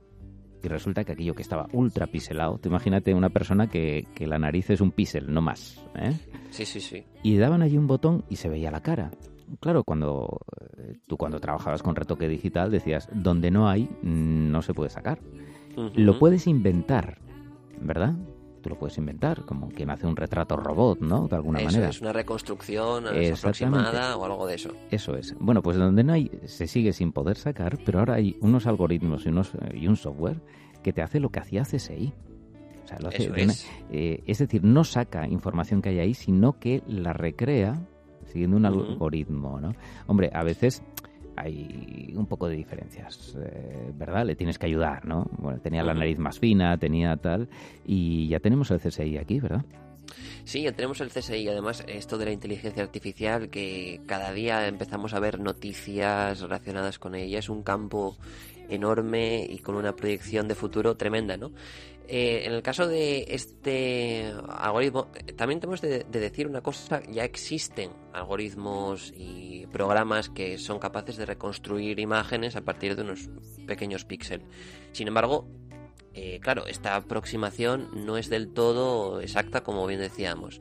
Y 0.62 0.68
resulta 0.68 1.04
que 1.04 1.12
aquello 1.12 1.34
que 1.34 1.42
estaba 1.42 1.68
ultra 1.72 2.06
piselado, 2.06 2.58
te 2.58 2.68
imagínate 2.68 3.14
una 3.14 3.30
persona 3.30 3.68
que, 3.68 4.06
que 4.14 4.26
la 4.26 4.38
nariz 4.38 4.68
es 4.70 4.80
un 4.80 4.90
píxel, 4.90 5.32
no 5.32 5.40
más, 5.40 5.82
¿eh? 5.94 6.12
Sí, 6.50 6.66
sí, 6.66 6.80
sí. 6.80 7.04
Y 7.22 7.38
daban 7.38 7.62
allí 7.62 7.78
un 7.78 7.86
botón 7.86 8.24
y 8.28 8.36
se 8.36 8.48
veía 8.48 8.70
la 8.70 8.82
cara. 8.82 9.10
Claro, 9.58 9.84
cuando 9.84 10.40
eh, 10.76 10.98
tú 11.06 11.16
cuando 11.16 11.40
trabajabas 11.40 11.82
con 11.82 11.96
retoque 11.96 12.28
digital 12.28 12.70
decías, 12.70 13.08
donde 13.12 13.50
no 13.50 13.68
hay, 13.68 13.88
no 14.02 14.62
se 14.62 14.74
puede 14.74 14.90
sacar. 14.90 15.20
Lo 15.94 16.18
puedes 16.18 16.46
inventar, 16.46 17.18
¿verdad? 17.80 18.14
Tú 18.60 18.70
lo 18.70 18.78
puedes 18.78 18.96
inventar, 18.98 19.44
como 19.44 19.68
quien 19.68 19.90
hace 19.90 20.06
un 20.06 20.16
retrato 20.16 20.56
robot, 20.56 21.00
¿no? 21.00 21.28
De 21.28 21.36
alguna 21.36 21.60
manera. 21.60 21.88
Es 21.88 22.00
una 22.00 22.12
reconstrucción 22.12 23.06
aproximada 23.06 24.16
o 24.16 24.24
algo 24.24 24.46
de 24.46 24.54
eso. 24.54 24.70
Eso 24.90 25.16
es. 25.16 25.34
Bueno, 25.38 25.62
pues 25.62 25.76
donde 25.76 26.04
no 26.04 26.12
hay, 26.12 26.30
se 26.44 26.66
sigue 26.66 26.92
sin 26.92 27.12
poder 27.12 27.36
sacar, 27.36 27.78
pero 27.84 28.00
ahora 28.00 28.14
hay 28.14 28.36
unos 28.40 28.66
algoritmos 28.66 29.26
y, 29.26 29.28
unos, 29.28 29.52
y 29.74 29.86
un 29.86 29.96
software 29.96 30.40
que 30.82 30.92
te 30.92 31.02
hace 31.02 31.20
lo 31.20 31.30
que 31.30 31.40
hacía 31.40 31.62
CSI. 31.62 32.12
O 32.84 32.88
sea, 32.88 32.98
lo 32.98 33.08
hace 33.08 33.30
es. 33.36 33.68
Eh, 33.90 34.22
es 34.26 34.38
decir, 34.38 34.64
no 34.64 34.84
saca 34.84 35.28
información 35.28 35.82
que 35.82 35.90
hay 35.90 36.00
ahí, 36.00 36.14
sino 36.14 36.58
que 36.58 36.82
la 36.86 37.12
recrea 37.12 37.80
siguiendo 38.26 38.56
un 38.56 38.66
algoritmo, 38.66 39.60
¿no? 39.60 39.74
Hombre, 40.06 40.30
a 40.32 40.42
veces 40.42 40.82
hay 41.36 42.12
un 42.16 42.26
poco 42.26 42.48
de 42.48 42.56
diferencias, 42.56 43.36
eh, 43.40 43.92
¿verdad? 43.94 44.24
Le 44.24 44.36
tienes 44.36 44.58
que 44.58 44.66
ayudar, 44.66 45.06
¿no? 45.06 45.28
Bueno, 45.38 45.60
tenía 45.60 45.82
la 45.82 45.94
nariz 45.94 46.18
más 46.18 46.38
fina, 46.38 46.76
tenía 46.78 47.16
tal, 47.16 47.48
y 47.86 48.28
ya 48.28 48.40
tenemos 48.40 48.70
el 48.70 48.80
CSI 48.80 49.18
aquí, 49.18 49.40
¿verdad? 49.40 49.64
Sí, 50.44 50.62
ya 50.62 50.72
tenemos 50.72 51.00
el 51.00 51.10
CSI. 51.10 51.48
Además, 51.48 51.84
esto 51.86 52.18
de 52.18 52.24
la 52.26 52.32
inteligencia 52.32 52.82
artificial, 52.82 53.50
que 53.50 54.00
cada 54.06 54.32
día 54.32 54.66
empezamos 54.66 55.14
a 55.14 55.20
ver 55.20 55.38
noticias 55.40 56.40
relacionadas 56.40 56.98
con 56.98 57.14
ella, 57.14 57.38
es 57.38 57.48
un 57.48 57.62
campo 57.62 58.16
enorme 58.70 59.46
y 59.48 59.58
con 59.58 59.74
una 59.74 59.94
proyección 59.94 60.48
de 60.48 60.54
futuro 60.54 60.96
tremenda, 60.96 61.36
¿no? 61.36 61.52
Eh, 62.12 62.42
en 62.44 62.54
el 62.54 62.62
caso 62.62 62.88
de 62.88 63.24
este 63.28 64.32
algoritmo, 64.48 65.12
también 65.36 65.60
tenemos 65.60 65.80
de, 65.80 66.02
decir 66.02 66.48
una 66.48 66.60
cosa, 66.60 67.00
ya 67.08 67.22
existen 67.22 67.92
algoritmos 68.12 69.12
y 69.16 69.66
programas 69.68 70.28
que 70.28 70.58
son 70.58 70.80
capaces 70.80 71.16
de 71.16 71.24
reconstruir 71.24 72.00
imágenes 72.00 72.56
a 72.56 72.62
partir 72.62 72.96
de 72.96 73.02
unos 73.02 73.30
pequeños 73.64 74.04
píxeles. 74.04 74.44
Sin 74.90 75.06
embargo, 75.06 75.46
eh, 76.12 76.40
claro, 76.42 76.66
esta 76.66 76.96
aproximación 76.96 77.88
no 77.94 78.16
es 78.16 78.28
del 78.28 78.52
todo 78.52 79.20
exacta, 79.20 79.62
como 79.62 79.86
bien 79.86 80.00
decíamos. 80.00 80.60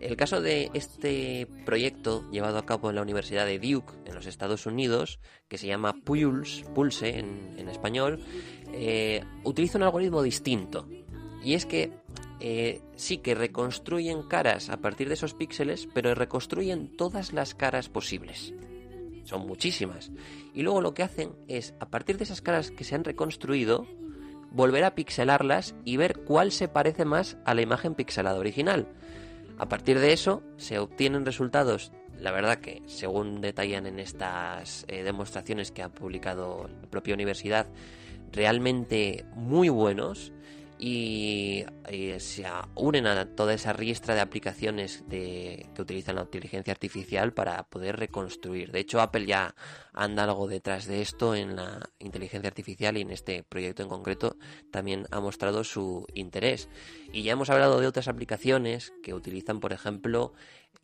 El 0.00 0.16
caso 0.16 0.40
de 0.40 0.70
este 0.74 1.48
proyecto 1.64 2.28
llevado 2.30 2.58
a 2.58 2.66
cabo 2.66 2.88
en 2.88 2.96
la 2.96 3.02
Universidad 3.02 3.46
de 3.46 3.58
Duke, 3.58 3.94
en 4.04 4.14
los 4.14 4.26
Estados 4.26 4.66
Unidos, 4.66 5.18
que 5.48 5.58
se 5.58 5.66
llama 5.66 5.92
Pulse, 6.04 6.64
Pulse 6.74 7.18
en, 7.18 7.68
español, 7.68 8.20
eh, 8.72 9.24
utiliza 9.44 9.78
un 9.78 9.84
algoritmo 9.84 10.22
distinto. 10.22 10.88
Y 11.42 11.54
es 11.54 11.66
que 11.66 11.92
eh, 12.40 12.80
sí 12.94 13.18
que 13.18 13.34
reconstruyen 13.34 14.22
caras 14.22 14.70
a 14.70 14.76
partir 14.76 15.08
de 15.08 15.14
esos 15.14 15.34
píxeles, 15.34 15.88
pero 15.92 16.14
reconstruyen 16.14 16.96
todas 16.96 17.32
las 17.32 17.54
caras 17.54 17.88
posibles. 17.88 18.54
Son 19.24 19.46
muchísimas. 19.46 20.12
Y 20.54 20.62
luego 20.62 20.80
lo 20.80 20.94
que 20.94 21.02
hacen 21.02 21.32
es, 21.48 21.74
a 21.80 21.90
partir 21.90 22.16
de 22.18 22.24
esas 22.24 22.40
caras 22.40 22.70
que 22.70 22.84
se 22.84 22.94
han 22.94 23.04
reconstruido, 23.04 23.86
volver 24.50 24.84
a 24.84 24.94
pixelarlas 24.94 25.74
y 25.84 25.96
ver 25.96 26.20
cuál 26.20 26.52
se 26.52 26.68
parece 26.68 27.04
más 27.04 27.36
a 27.44 27.54
la 27.54 27.62
imagen 27.62 27.94
pixelada 27.94 28.38
original. 28.38 28.88
A 29.58 29.68
partir 29.68 29.98
de 29.98 30.12
eso 30.12 30.42
se 30.56 30.78
obtienen 30.78 31.26
resultados, 31.26 31.92
la 32.18 32.30
verdad 32.30 32.58
que 32.58 32.82
según 32.86 33.40
detallan 33.40 33.86
en 33.86 33.98
estas 33.98 34.84
eh, 34.88 35.02
demostraciones 35.02 35.72
que 35.72 35.82
ha 35.82 35.88
publicado 35.88 36.68
la 36.68 36.88
propia 36.88 37.14
universidad, 37.14 37.66
realmente 38.32 39.24
muy 39.34 39.68
buenos 39.68 40.32
y, 40.78 41.64
se 42.18 42.44
unen 42.76 43.06
a 43.06 43.34
toda 43.34 43.54
esa 43.54 43.72
riestra 43.72 44.14
de 44.14 44.20
aplicaciones 44.20 45.04
que 45.08 45.66
utilizan 45.78 46.16
la 46.16 46.22
inteligencia 46.22 46.72
artificial 46.72 47.32
para 47.32 47.64
poder 47.64 47.96
reconstruir. 47.96 48.70
De 48.70 48.80
hecho, 48.80 49.00
Apple 49.00 49.26
ya 49.26 49.54
anda 49.92 50.24
algo 50.24 50.46
detrás 50.46 50.86
de 50.86 51.00
esto 51.00 51.34
en 51.34 51.56
la 51.56 51.90
inteligencia 51.98 52.48
artificial 52.48 52.96
y 52.96 53.00
en 53.00 53.10
este 53.10 53.42
proyecto 53.42 53.82
en 53.82 53.88
concreto 53.88 54.36
también 54.70 55.06
ha 55.10 55.20
mostrado 55.20 55.64
su 55.64 56.06
interés. 56.14 56.68
Y 57.12 57.22
ya 57.22 57.32
hemos 57.32 57.50
hablado 57.50 57.80
de 57.80 57.86
otras 57.86 58.08
aplicaciones 58.08 58.92
que 59.02 59.14
utilizan, 59.14 59.60
por 59.60 59.72
ejemplo, 59.72 60.32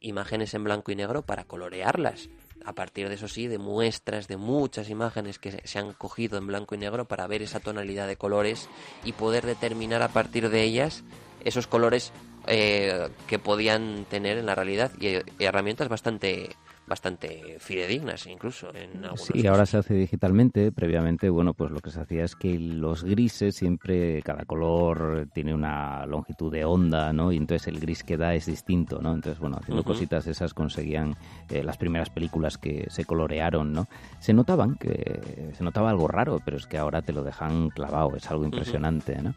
imágenes 0.00 0.54
en 0.54 0.64
blanco 0.64 0.92
y 0.92 0.96
negro 0.96 1.22
para 1.22 1.44
colorearlas. 1.44 2.28
A 2.64 2.72
partir 2.72 3.08
de 3.08 3.16
eso 3.16 3.28
sí, 3.28 3.46
de 3.46 3.58
muestras 3.58 4.26
de 4.26 4.36
muchas 4.36 4.88
imágenes 4.88 5.38
que 5.38 5.60
se 5.66 5.78
han 5.78 5.92
cogido 5.92 6.38
en 6.38 6.46
blanco 6.46 6.74
y 6.74 6.78
negro 6.78 7.04
para 7.06 7.26
ver 7.26 7.42
esa 7.42 7.60
tonalidad 7.60 8.06
de 8.06 8.16
colores 8.16 8.68
y 9.04 9.12
poder 9.12 9.44
determinar 9.44 10.02
a 10.02 10.08
partir 10.08 10.48
de 10.48 10.62
ellas 10.62 11.04
esos 11.44 11.66
colores 11.66 12.12
eh, 12.46 13.08
que 13.26 13.38
podían 13.38 14.06
tener 14.08 14.38
en 14.38 14.46
la 14.46 14.54
realidad 14.54 14.92
y 14.98 15.18
herramientas 15.38 15.88
bastante 15.88 16.56
bastante 16.86 17.56
fidedignas 17.58 18.26
incluso 18.26 18.68
en 18.74 19.04
Sí, 19.16 19.46
ahora 19.46 19.66
se 19.66 19.78
hace 19.78 19.94
digitalmente. 19.94 20.72
Previamente, 20.72 21.28
bueno, 21.30 21.54
pues 21.54 21.70
lo 21.70 21.80
que 21.80 21.90
se 21.90 22.00
hacía 22.00 22.24
es 22.24 22.34
que 22.36 22.58
los 22.58 23.04
grises 23.04 23.54
siempre, 23.56 24.22
cada 24.22 24.44
color 24.44 25.28
tiene 25.32 25.54
una 25.54 26.06
longitud 26.06 26.52
de 26.52 26.64
onda, 26.64 27.12
¿no? 27.12 27.32
Y 27.32 27.36
entonces 27.36 27.68
el 27.68 27.80
gris 27.80 28.02
que 28.02 28.16
da 28.16 28.34
es 28.34 28.46
distinto, 28.46 29.00
¿no? 29.00 29.14
Entonces, 29.14 29.40
bueno, 29.40 29.58
haciendo 29.60 29.82
cositas 29.82 30.26
esas 30.26 30.54
conseguían 30.54 31.16
eh, 31.48 31.62
las 31.62 31.76
primeras 31.76 32.10
películas 32.10 32.58
que 32.58 32.86
se 32.90 33.04
colorearon, 33.04 33.72
¿no? 33.72 33.86
Se 34.20 34.32
notaban 34.32 34.76
que 34.76 35.52
se 35.56 35.64
notaba 35.64 35.90
algo 35.90 36.08
raro, 36.08 36.40
pero 36.44 36.56
es 36.56 36.66
que 36.66 36.78
ahora 36.78 37.02
te 37.02 37.12
lo 37.12 37.22
dejan 37.22 37.70
clavado, 37.70 38.16
es 38.16 38.30
algo 38.30 38.44
impresionante, 38.44 39.20
¿no? 39.22 39.34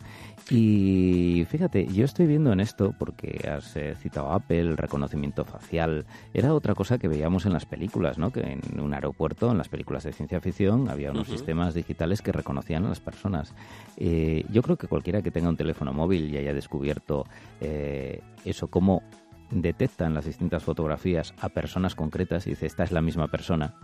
Y 0.50 1.46
fíjate, 1.50 1.88
yo 1.88 2.06
estoy 2.06 2.26
viendo 2.26 2.54
en 2.54 2.62
esto, 2.62 2.94
porque 2.98 3.50
has 3.50 3.76
eh, 3.76 3.96
citado 4.00 4.32
Apple, 4.32 4.78
reconocimiento 4.78 5.44
facial, 5.44 6.06
era 6.34 6.54
otra 6.54 6.74
cosa 6.74 6.98
que 6.98 7.10
veíamos 7.10 7.37
en 7.46 7.54
las 7.54 7.66
películas, 7.66 8.18
¿no? 8.18 8.32
Que 8.32 8.42
en 8.42 8.80
un 8.80 8.94
aeropuerto, 8.94 9.52
en 9.52 9.58
las 9.58 9.70
películas 9.70 10.04
de 10.04 10.14
ciencia 10.14 10.42
ficción, 10.42 10.90
había 10.90 11.12
unos 11.12 11.28
sistemas 11.28 11.74
digitales 11.74 12.22
que 12.22 12.32
reconocían 12.32 12.86
a 12.86 12.90
las 12.90 13.00
personas. 13.00 13.54
Eh, 13.98 14.46
yo 14.52 14.62
creo 14.62 14.78
que 14.78 14.88
cualquiera 14.88 15.22
que 15.22 15.32
tenga 15.32 15.50
un 15.50 15.58
teléfono 15.58 15.94
móvil 15.94 16.30
y 16.30 16.38
haya 16.38 16.54
descubierto 16.54 17.26
eh, 17.62 18.22
eso, 18.46 18.68
cómo 18.68 19.04
detectan 19.52 20.14
las 20.14 20.26
distintas 20.26 20.64
fotografías 20.64 21.34
a 21.40 21.50
personas 21.50 21.96
concretas 21.96 22.48
y 22.48 22.52
dice, 22.52 22.66
esta 22.66 22.84
es 22.84 22.92
la 22.92 23.02
misma 23.02 23.28
persona, 23.28 23.76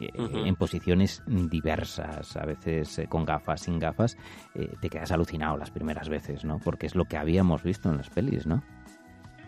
eh, 0.00 0.10
en 0.16 0.56
posiciones 0.56 1.22
diversas, 1.26 2.36
a 2.36 2.44
veces 2.46 3.02
con 3.08 3.24
gafas, 3.24 3.62
sin 3.62 3.78
gafas, 3.78 4.16
te 4.80 4.88
quedas 4.88 5.12
alucinado 5.12 5.56
las 5.56 5.70
primeras 5.70 6.08
veces, 6.08 6.44
¿no? 6.44 6.58
Porque 6.58 6.86
es 6.86 6.94
lo 6.94 7.04
que 7.04 7.16
habíamos 7.16 7.62
visto 7.62 7.90
en 7.90 7.98
las 7.98 8.10
pelis, 8.10 8.46
¿no? 8.46 8.62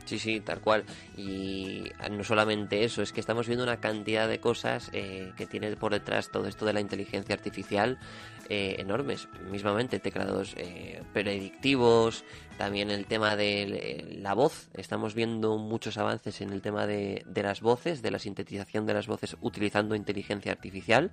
Sí, 0.08 0.18
sí, 0.18 0.40
tal 0.40 0.62
cual. 0.62 0.84
Y 1.18 1.84
no 2.10 2.24
solamente 2.24 2.82
eso, 2.82 3.02
es 3.02 3.12
que 3.12 3.20
estamos 3.20 3.46
viendo 3.46 3.62
una 3.62 3.78
cantidad 3.78 4.26
de 4.26 4.40
cosas 4.40 4.88
eh, 4.94 5.34
que 5.36 5.46
tiene 5.46 5.76
por 5.76 5.92
detrás 5.92 6.30
todo 6.30 6.46
esto 6.46 6.64
de 6.64 6.72
la 6.72 6.80
inteligencia 6.80 7.34
artificial 7.34 7.98
eh, 8.48 8.76
enormes. 8.78 9.28
Mismamente, 9.50 9.98
teclados 9.98 10.54
eh, 10.56 11.02
predictivos, 11.12 12.24
también 12.56 12.90
el 12.90 13.04
tema 13.04 13.36
de 13.36 14.16
la 14.22 14.32
voz. 14.32 14.70
Estamos 14.72 15.14
viendo 15.14 15.58
muchos 15.58 15.98
avances 15.98 16.40
en 16.40 16.54
el 16.54 16.62
tema 16.62 16.86
de, 16.86 17.22
de 17.26 17.42
las 17.42 17.60
voces, 17.60 18.00
de 18.00 18.10
la 18.10 18.18
sintetización 18.18 18.86
de 18.86 18.94
las 18.94 19.08
voces 19.08 19.36
utilizando 19.42 19.94
inteligencia 19.94 20.52
artificial. 20.52 21.10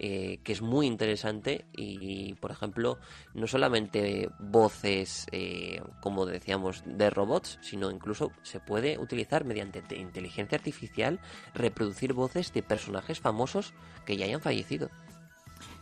Eh, 0.00 0.38
que 0.44 0.52
es 0.52 0.62
muy 0.62 0.86
interesante 0.86 1.64
y, 1.72 2.34
por 2.34 2.52
ejemplo, 2.52 2.98
no 3.34 3.48
solamente 3.48 4.30
voces, 4.38 5.26
eh, 5.32 5.82
como 6.00 6.24
decíamos, 6.24 6.82
de 6.86 7.10
robots, 7.10 7.58
sino 7.62 7.90
incluso 7.90 8.30
se 8.42 8.60
puede 8.60 8.98
utilizar 8.98 9.44
mediante 9.44 9.82
inteligencia 9.96 10.56
artificial 10.56 11.18
reproducir 11.54 12.12
voces 12.12 12.52
de 12.52 12.62
personajes 12.62 13.18
famosos 13.18 13.74
que 14.06 14.16
ya 14.16 14.26
hayan 14.26 14.40
fallecido. 14.40 14.88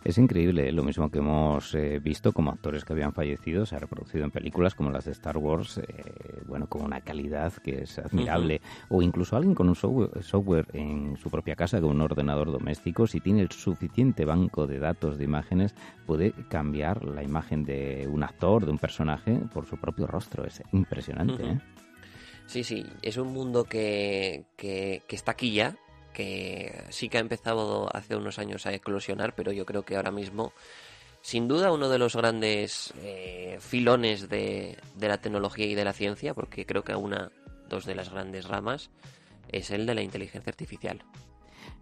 Es 0.06 0.18
increíble, 0.18 0.70
lo 0.70 0.84
mismo 0.84 1.10
que 1.10 1.18
hemos 1.18 1.74
eh, 1.74 1.98
visto 1.98 2.30
como 2.32 2.52
actores 2.52 2.84
que 2.84 2.92
habían 2.92 3.12
fallecido, 3.12 3.66
se 3.66 3.74
ha 3.74 3.80
reproducido 3.80 4.22
en 4.22 4.30
películas 4.30 4.76
como 4.76 4.92
las 4.92 5.06
de 5.06 5.10
Star 5.10 5.36
Wars, 5.36 5.78
eh, 5.78 6.42
bueno, 6.46 6.68
con 6.68 6.82
una 6.82 7.00
calidad 7.00 7.52
que 7.54 7.82
es 7.82 7.98
admirable, 7.98 8.60
o 8.88 9.02
incluso 9.02 9.34
alguien 9.34 9.56
con 9.56 9.68
un 9.68 9.74
software, 9.74 10.68
en 10.74 11.16
su 11.16 11.28
propia 11.28 11.56
casa, 11.56 11.80
con 11.80 11.90
un 11.90 12.02
ordenador 12.02 12.52
doméstico, 12.52 13.08
si 13.08 13.18
tiene 13.18 13.40
el 13.40 13.50
suficiente 13.50 14.24
banco 14.24 14.68
de 14.68 14.78
datos 14.78 15.18
de 15.18 15.24
imágenes, 15.24 15.74
puede 16.06 16.30
cambiar 16.48 17.04
la 17.04 17.24
imagen 17.24 17.64
de 17.64 18.06
un 18.08 18.22
actor, 18.22 18.64
de 18.64 18.70
un 18.70 18.78
personaje, 18.78 19.40
por 19.52 19.66
su 19.66 19.76
propio 19.76 20.06
rostro. 20.06 20.44
Es 20.44 20.62
impresionante. 20.70 21.42
¿eh? 21.42 21.58
Sí, 22.46 22.62
sí, 22.62 22.86
es 23.02 23.16
un 23.16 23.32
mundo 23.32 23.64
que, 23.64 24.46
que, 24.56 25.02
que 25.08 25.16
está 25.16 25.32
aquí 25.32 25.52
ya, 25.52 25.74
que 26.16 26.72
sí 26.88 27.10
que 27.10 27.18
ha 27.18 27.20
empezado 27.20 27.94
hace 27.94 28.16
unos 28.16 28.38
años 28.38 28.64
a 28.64 28.72
eclosionar, 28.72 29.34
pero 29.34 29.52
yo 29.52 29.66
creo 29.66 29.82
que 29.82 29.96
ahora 29.96 30.10
mismo, 30.10 30.54
sin 31.20 31.46
duda, 31.46 31.72
uno 31.72 31.90
de 31.90 31.98
los 31.98 32.16
grandes 32.16 32.94
eh, 33.02 33.58
filones 33.60 34.30
de, 34.30 34.78
de, 34.94 35.08
la 35.08 35.18
tecnología 35.18 35.66
y 35.66 35.74
de 35.74 35.84
la 35.84 35.92
ciencia, 35.92 36.32
porque 36.32 36.64
creo 36.64 36.84
que 36.84 36.94
una, 36.94 37.30
dos 37.68 37.84
de 37.84 37.94
las 37.94 38.08
grandes 38.08 38.48
ramas, 38.48 38.88
es 39.52 39.70
el 39.70 39.84
de 39.84 39.94
la 39.94 40.00
inteligencia 40.00 40.48
artificial. 40.48 41.02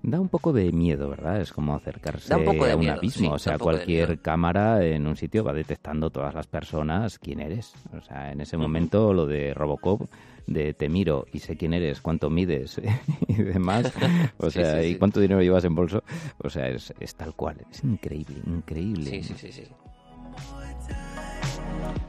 Da 0.03 0.21
un 0.21 0.29
poco 0.29 0.53
de 0.53 0.73
miedo, 0.73 1.09
¿verdad? 1.09 1.41
Es 1.41 1.53
como 1.53 1.77
acercarse 1.77 2.35
a 2.35 2.37
un 2.37 2.89
abismo. 2.89 3.35
o 3.35 3.39
sea, 3.39 3.57
cualquier 3.57 4.21
cámara 4.21 4.85
en 4.85 5.07
un 5.07 5.15
sitio 5.15 5.45
va 5.45 5.53
detectando 5.53 6.11
todas 6.11 6.35
las 6.35 6.49
personas 6.49 7.21
quién 7.21 7.41
eres. 7.41 7.73
O 7.97 8.03
sea, 8.03 8.33
en 8.33 8.41
ese 8.41 8.57
momento 8.57 9.13
lo 9.15 9.27
de 9.27 9.55
Robocop, 9.55 10.11
de 10.47 10.75
te 10.75 10.89
miro 10.89 11.27
y 11.33 11.41
sé 11.41 11.57
quién 11.57 11.75
eres, 11.75 12.01
cuánto 12.01 12.31
mides 12.31 12.81
y 13.29 13.35
demás, 13.35 13.93
o 14.39 14.51
sea, 14.51 14.83
y 14.85 14.97
cuánto 14.97 15.21
dinero 15.21 15.43
llevas 15.43 15.65
en 15.65 15.75
bolso, 15.75 16.03
o 16.39 16.51
sea, 16.51 16.69
es, 16.69 16.93
es 17.01 17.15
tal 17.15 17.35
cual. 17.35 17.57
Es 17.71 17.83
increíble, 17.85 18.41
increíble. 18.47 19.11
Sí, 19.11 19.23
sí, 19.23 19.35
sí, 19.37 19.53
sí. 19.53 19.65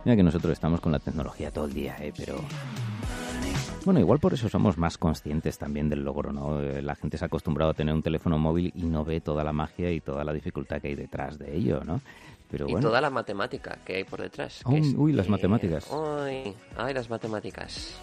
Mira 0.04 0.16
que 0.16 0.24
nosotros 0.24 0.54
estamos 0.54 0.82
con 0.82 0.92
la 0.92 1.00
tecnología 1.00 1.52
todo 1.52 1.66
el 1.66 1.74
día, 1.74 1.96
¿eh? 2.00 2.14
pero 2.16 2.40
bueno, 3.86 4.00
igual 4.00 4.20
por 4.20 4.34
eso 4.34 4.50
somos 4.50 4.78
más 4.78 4.98
conscientes 4.98 5.60
también 5.60 5.90
del 5.90 6.04
logro, 6.04 6.34
¿no? 6.34 6.60
Eh, 6.60 6.82
la 6.82 6.96
gente 6.96 7.20
se 7.20 7.26
ha 7.26 7.28
acostumbrado 7.28 7.72
a 7.72 7.74
tener 7.76 7.94
un 7.94 8.02
teléfono 8.02 8.40
móvil 8.40 8.72
y 8.76 8.84
no 8.84 9.06
ve 9.06 9.22
toda 9.22 9.44
la 9.44 9.54
magia 9.54 9.92
y 9.92 10.02
toda 10.02 10.24
la 10.24 10.34
dificultad 10.34 10.82
que 10.82 10.88
hay 10.88 10.96
detrás 10.96 11.38
de 11.38 11.56
ello, 11.56 11.84
¿no? 11.84 12.02
Pero 12.50 12.68
y 12.68 12.76
toda 12.76 13.00
la 13.00 13.10
matemática 13.10 13.78
que 13.86 13.98
hay 13.98 14.04
por 14.04 14.22
detrás. 14.22 14.62
uy, 14.66 15.14
las 15.14 15.30
matemáticas. 15.30 15.92
Uy, 15.92 16.54
ay, 16.78 16.94
las 16.94 17.10
matemáticas. 17.10 17.96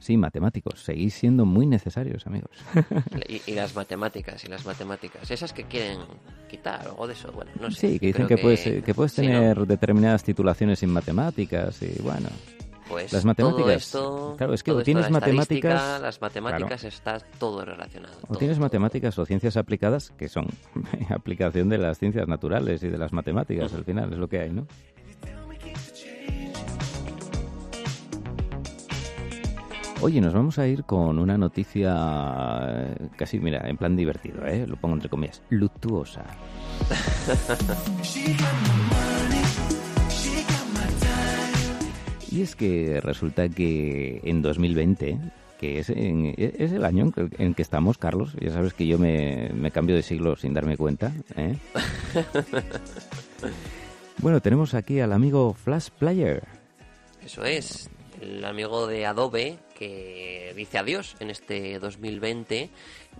Sí, 0.00 0.16
matemáticos, 0.16 0.80
seguís 0.82 1.14
siendo 1.14 1.44
muy 1.44 1.66
necesarios, 1.66 2.26
amigos. 2.26 2.50
y, 3.46 3.52
las 3.52 3.74
matemáticas, 3.76 4.42
y 4.44 4.48
las 4.48 4.64
matemáticas, 4.64 5.30
esas 5.30 5.52
que 5.52 5.64
quieren 5.64 5.98
quitar 6.48 6.90
o 6.96 7.06
de 7.06 7.12
eso, 7.12 7.30
bueno, 7.32 7.50
no 7.60 7.70
sé. 7.70 7.92
Sí, 7.92 7.98
que 7.98 8.06
dicen 8.06 8.26
que, 8.26 8.38
puedes, 8.38 8.82
que 8.82 8.94
puedes 8.94 9.14
tener 9.14 9.66
determinadas 9.66 10.24
titulaciones 10.24 10.82
en 10.82 10.90
matemáticas 10.90 11.82
y 11.82 12.00
bueno. 12.02 12.28
Pues 12.88 13.12
las 13.12 13.24
matemáticas. 13.24 13.96
claro, 14.36 14.52
es 14.52 14.64
que 14.64 14.72
o 14.72 14.82
tienes 14.82 15.08
matemáticas. 15.10 16.00
Las 16.02 16.20
matemáticas 16.20 16.82
está 16.82 17.20
todo 17.38 17.64
relacionado. 17.64 18.16
O 18.26 18.34
tienes 18.36 18.58
matemáticas 18.58 19.16
o 19.16 19.24
ciencias 19.24 19.56
aplicadas, 19.56 20.10
que 20.18 20.28
son 20.28 20.48
aplicación 21.08 21.68
de 21.68 21.78
las 21.78 21.98
ciencias 21.98 22.26
naturales 22.26 22.82
y 22.82 22.88
de 22.88 22.98
las 22.98 23.12
matemáticas, 23.12 23.72
al 23.74 23.84
final 23.84 24.12
es 24.12 24.18
lo 24.18 24.28
que 24.28 24.40
hay, 24.40 24.50
¿no? 24.50 24.66
Oye, 30.02 30.18
nos 30.22 30.32
vamos 30.32 30.58
a 30.58 30.66
ir 30.66 30.84
con 30.84 31.18
una 31.18 31.36
noticia 31.36 31.94
eh, 32.70 33.08
casi, 33.16 33.38
mira, 33.38 33.68
en 33.68 33.76
plan 33.76 33.96
divertido, 33.96 34.46
¿eh? 34.46 34.66
Lo 34.66 34.76
pongo 34.76 34.94
entre 34.94 35.10
comillas, 35.10 35.42
luctuosa. 35.50 36.24
Y 42.30 42.40
es 42.40 42.56
que 42.56 42.98
resulta 43.02 43.50
que 43.50 44.22
en 44.24 44.40
2020, 44.40 45.18
que 45.58 45.80
es, 45.80 45.90
es 45.90 46.72
el 46.72 46.84
año 46.86 47.12
en 47.36 47.52
que 47.52 47.62
estamos, 47.62 47.98
Carlos, 47.98 48.34
ya 48.40 48.52
sabes 48.52 48.72
que 48.72 48.86
yo 48.86 48.98
me, 48.98 49.70
cambio 49.70 49.96
de 49.96 50.02
siglo 50.02 50.34
sin 50.34 50.54
darme 50.54 50.78
cuenta. 50.78 51.12
¿eh? 51.36 51.58
bueno, 54.18 54.40
tenemos 54.40 54.72
aquí 54.72 55.00
al 55.00 55.12
amigo 55.12 55.52
Flash 55.52 55.90
Player. 55.90 56.42
Eso 57.22 57.44
es, 57.44 57.90
el 58.22 58.42
amigo 58.46 58.86
de 58.86 59.04
Adobe 59.04 59.58
que 59.80 60.52
dice 60.54 60.76
adiós 60.76 61.16
en 61.20 61.30
este 61.30 61.78
2020. 61.78 62.68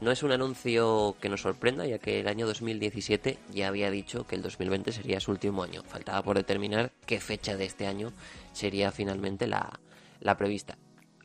No 0.02 0.10
es 0.10 0.22
un 0.22 0.30
anuncio 0.30 1.16
que 1.18 1.30
nos 1.30 1.40
sorprenda, 1.40 1.86
ya 1.86 1.98
que 1.98 2.20
el 2.20 2.28
año 2.28 2.46
2017 2.46 3.38
ya 3.50 3.68
había 3.68 3.90
dicho 3.90 4.26
que 4.26 4.36
el 4.36 4.42
2020 4.42 4.92
sería 4.92 5.20
su 5.20 5.30
último 5.30 5.62
año. 5.62 5.82
Faltaba 5.84 6.22
por 6.22 6.36
determinar 6.36 6.92
qué 7.06 7.18
fecha 7.18 7.56
de 7.56 7.64
este 7.64 7.86
año 7.86 8.12
sería 8.52 8.92
finalmente 8.92 9.46
la, 9.46 9.80
la 10.20 10.36
prevista. 10.36 10.76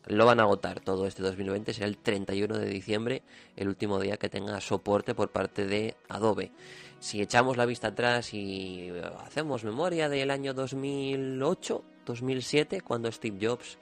Lo 0.06 0.26
van 0.26 0.40
a 0.40 0.44
agotar 0.44 0.80
todo 0.80 1.06
este 1.06 1.22
2020, 1.22 1.74
será 1.74 1.88
el 1.88 1.98
31 1.98 2.58
de 2.58 2.70
diciembre, 2.70 3.22
el 3.58 3.68
último 3.68 4.00
día 4.00 4.16
que 4.16 4.30
tenga 4.30 4.62
soporte 4.62 5.16
por 5.16 5.32
parte 5.32 5.66
de 5.66 5.98
Adobe. 6.08 6.52
Si 7.00 7.22
echamos 7.22 7.58
la 7.58 7.66
vista 7.66 7.90
atrás 7.90 8.34
y 8.34 8.90
hacemos 9.26 9.66
memoria 9.66 10.08
del 10.08 10.32
año 10.32 10.54
2008, 10.54 11.84
2007, 12.06 12.82
cuando 12.82 13.12
Steve 13.12 13.46
Jobs 13.46 13.78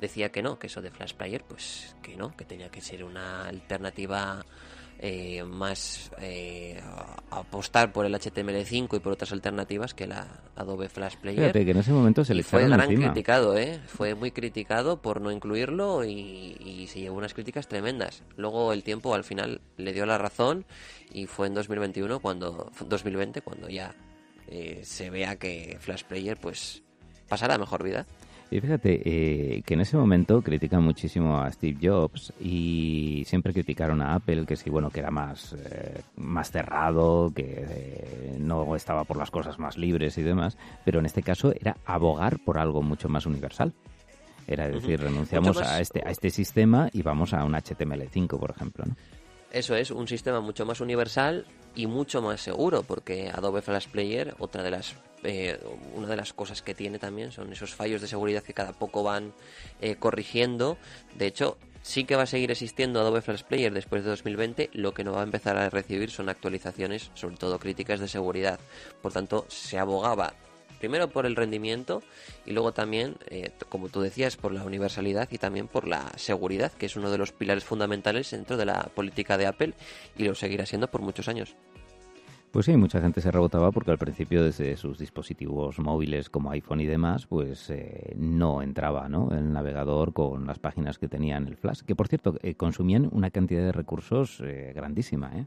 decía 0.00 0.30
que 0.30 0.42
no, 0.42 0.58
que 0.58 0.66
eso 0.66 0.82
de 0.82 0.90
Flash 0.90 1.14
Player, 1.14 1.42
pues 1.44 1.96
que 2.02 2.16
no, 2.16 2.36
que 2.36 2.44
tenía 2.44 2.70
que 2.70 2.80
ser 2.80 3.04
una 3.04 3.46
alternativa 3.46 4.44
eh, 4.98 5.44
más 5.44 6.10
eh, 6.20 6.80
apostar 7.30 7.92
por 7.92 8.06
el 8.06 8.14
HTML5 8.14 8.96
y 8.96 9.00
por 9.00 9.12
otras 9.12 9.30
alternativas 9.32 9.92
que 9.92 10.06
la 10.06 10.26
Adobe 10.54 10.88
Flash 10.88 11.16
Player. 11.16 11.40
Fíjate 11.40 11.64
que 11.66 11.70
en 11.72 11.76
ese 11.76 11.92
momento 11.92 12.24
se 12.24 12.34
le 12.34 12.42
fue 12.42 12.66
gran 12.66 12.88
criticado, 12.88 13.58
¿eh? 13.58 13.78
Fue 13.86 14.14
muy 14.14 14.30
criticado 14.30 15.02
por 15.02 15.20
no 15.20 15.30
incluirlo 15.30 16.02
y, 16.04 16.56
y, 16.60 16.86
se 16.86 17.00
llevó 17.00 17.18
unas 17.18 17.34
críticas 17.34 17.68
tremendas. 17.68 18.22
Luego 18.36 18.72
el 18.72 18.82
tiempo 18.82 19.14
al 19.14 19.24
final 19.24 19.60
le 19.76 19.92
dio 19.92 20.06
la 20.06 20.16
razón 20.16 20.64
y 21.12 21.26
fue 21.26 21.48
en 21.48 21.54
2021 21.54 22.20
cuando 22.20 22.70
2020 22.86 23.42
cuando 23.42 23.68
ya 23.68 23.94
eh, 24.48 24.80
se 24.84 25.10
vea 25.10 25.36
que 25.36 25.76
Flash 25.80 26.04
Player 26.04 26.38
pues 26.38 26.82
pasará 27.28 27.58
mejor 27.58 27.82
vida. 27.82 28.06
Y 28.50 28.60
fíjate 28.60 29.02
eh, 29.04 29.62
que 29.62 29.74
en 29.74 29.80
ese 29.80 29.96
momento 29.96 30.40
critican 30.40 30.82
muchísimo 30.82 31.38
a 31.38 31.50
Steve 31.50 31.78
Jobs 31.82 32.32
y 32.40 33.24
siempre 33.26 33.52
criticaron 33.52 34.00
a 34.00 34.14
Apple 34.14 34.46
que 34.46 34.54
sí, 34.54 34.70
bueno, 34.70 34.90
que 34.90 35.00
era 35.00 35.10
más, 35.10 35.52
eh, 35.54 36.02
más 36.16 36.52
cerrado, 36.52 37.32
que 37.34 37.44
eh, 37.68 38.36
no 38.38 38.76
estaba 38.76 39.02
por 39.02 39.16
las 39.16 39.32
cosas 39.32 39.58
más 39.58 39.76
libres 39.76 40.16
y 40.18 40.22
demás, 40.22 40.56
pero 40.84 41.00
en 41.00 41.06
este 41.06 41.22
caso 41.22 41.52
era 41.58 41.76
abogar 41.84 42.38
por 42.38 42.58
algo 42.58 42.82
mucho 42.82 43.08
más 43.08 43.26
universal. 43.26 43.72
Era 44.46 44.68
decir, 44.68 45.00
renunciamos 45.00 45.60
a 45.60 45.80
este, 45.80 46.02
a 46.06 46.10
este 46.10 46.30
sistema 46.30 46.88
y 46.92 47.02
vamos 47.02 47.34
a 47.34 47.42
un 47.42 47.54
HTML5, 47.54 48.38
por 48.38 48.52
ejemplo, 48.52 48.84
¿no? 48.86 48.94
Eso 49.50 49.76
es, 49.76 49.90
un 49.90 50.08
sistema 50.08 50.40
mucho 50.40 50.66
más 50.66 50.80
universal 50.80 51.46
y 51.74 51.86
mucho 51.86 52.22
más 52.22 52.40
seguro, 52.40 52.82
porque 52.82 53.30
Adobe 53.32 53.62
Flash 53.62 53.88
Player, 53.88 54.34
otra 54.38 54.62
de 54.62 54.70
las 54.70 54.94
eh, 55.22 55.58
una 55.94 56.08
de 56.08 56.16
las 56.16 56.32
cosas 56.32 56.62
que 56.62 56.74
tiene 56.74 56.98
también 56.98 57.32
son 57.32 57.52
esos 57.52 57.74
fallos 57.74 58.00
de 58.00 58.06
seguridad 58.06 58.42
que 58.42 58.54
cada 58.54 58.72
poco 58.72 59.02
van 59.02 59.32
eh, 59.80 59.96
corrigiendo. 59.96 60.76
De 61.16 61.26
hecho, 61.26 61.58
sí 61.82 62.04
que 62.04 62.16
va 62.16 62.22
a 62.22 62.26
seguir 62.26 62.50
existiendo 62.50 63.00
Adobe 63.00 63.22
Flash 63.22 63.42
Player 63.42 63.72
después 63.72 64.04
de 64.04 64.10
2020, 64.10 64.70
lo 64.74 64.92
que 64.92 65.04
no 65.04 65.12
va 65.12 65.20
a 65.20 65.24
empezar 65.24 65.56
a 65.56 65.70
recibir 65.70 66.10
son 66.10 66.28
actualizaciones, 66.28 67.10
sobre 67.14 67.36
todo 67.36 67.58
críticas 67.58 68.00
de 68.00 68.08
seguridad. 68.08 68.60
Por 69.02 69.12
tanto, 69.12 69.46
se 69.48 69.78
abogaba 69.78 70.34
primero 70.78 71.08
por 71.08 71.26
el 71.26 71.36
rendimiento 71.36 72.02
y 72.44 72.52
luego 72.52 72.72
también, 72.72 73.16
eh, 73.28 73.50
como 73.68 73.88
tú 73.88 74.00
decías, 74.00 74.36
por 74.36 74.52
la 74.52 74.64
universalidad 74.64 75.28
y 75.30 75.38
también 75.38 75.68
por 75.68 75.86
la 75.86 76.12
seguridad, 76.16 76.72
que 76.72 76.86
es 76.86 76.96
uno 76.96 77.10
de 77.10 77.18
los 77.18 77.32
pilares 77.32 77.64
fundamentales 77.64 78.30
dentro 78.30 78.56
de 78.56 78.66
la 78.66 78.90
política 78.94 79.36
de 79.38 79.46
Apple 79.46 79.74
y 80.16 80.24
lo 80.24 80.34
seguirá 80.34 80.66
siendo 80.66 80.88
por 80.88 81.02
muchos 81.02 81.28
años. 81.28 81.56
Pues 82.56 82.64
sí, 82.64 82.76
mucha 82.76 83.02
gente 83.02 83.20
se 83.20 83.30
rebotaba 83.30 83.70
porque 83.70 83.90
al 83.90 83.98
principio 83.98 84.42
desde 84.42 84.78
sus 84.78 84.98
dispositivos 84.98 85.78
móviles 85.78 86.30
como 86.30 86.50
iPhone 86.52 86.80
y 86.80 86.86
demás, 86.86 87.26
pues 87.26 87.68
eh, 87.68 88.14
no 88.16 88.62
entraba 88.62 89.10
¿no? 89.10 89.28
el 89.32 89.52
navegador 89.52 90.14
con 90.14 90.46
las 90.46 90.58
páginas 90.58 90.98
que 90.98 91.06
tenían 91.06 91.46
el 91.48 91.58
Flash, 91.58 91.82
que 91.82 91.94
por 91.94 92.08
cierto 92.08 92.36
eh, 92.42 92.54
consumían 92.54 93.10
una 93.12 93.30
cantidad 93.30 93.62
de 93.62 93.72
recursos 93.72 94.40
eh, 94.42 94.72
grandísima. 94.74 95.32
¿eh? 95.36 95.46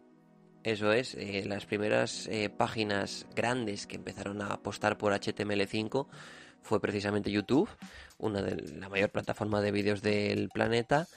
Eso 0.63 0.91
es, 0.91 1.15
las 1.45 1.65
primeras 1.65 2.29
páginas 2.57 3.25
grandes 3.35 3.87
que 3.87 3.95
empezaron 3.95 4.41
a 4.41 4.47
apostar 4.47 4.97
por 4.97 5.13
HTML5 5.13 6.07
fue 6.61 6.81
precisamente 6.81 7.31
YouTube, 7.31 7.69
una 8.17 8.41
de 8.41 8.55
la 8.77 8.89
mayor 8.89 9.09
plataforma 9.09 9.61
de 9.61 9.71
vídeos 9.71 10.01
del 10.01 10.49
planeta, 10.49 11.07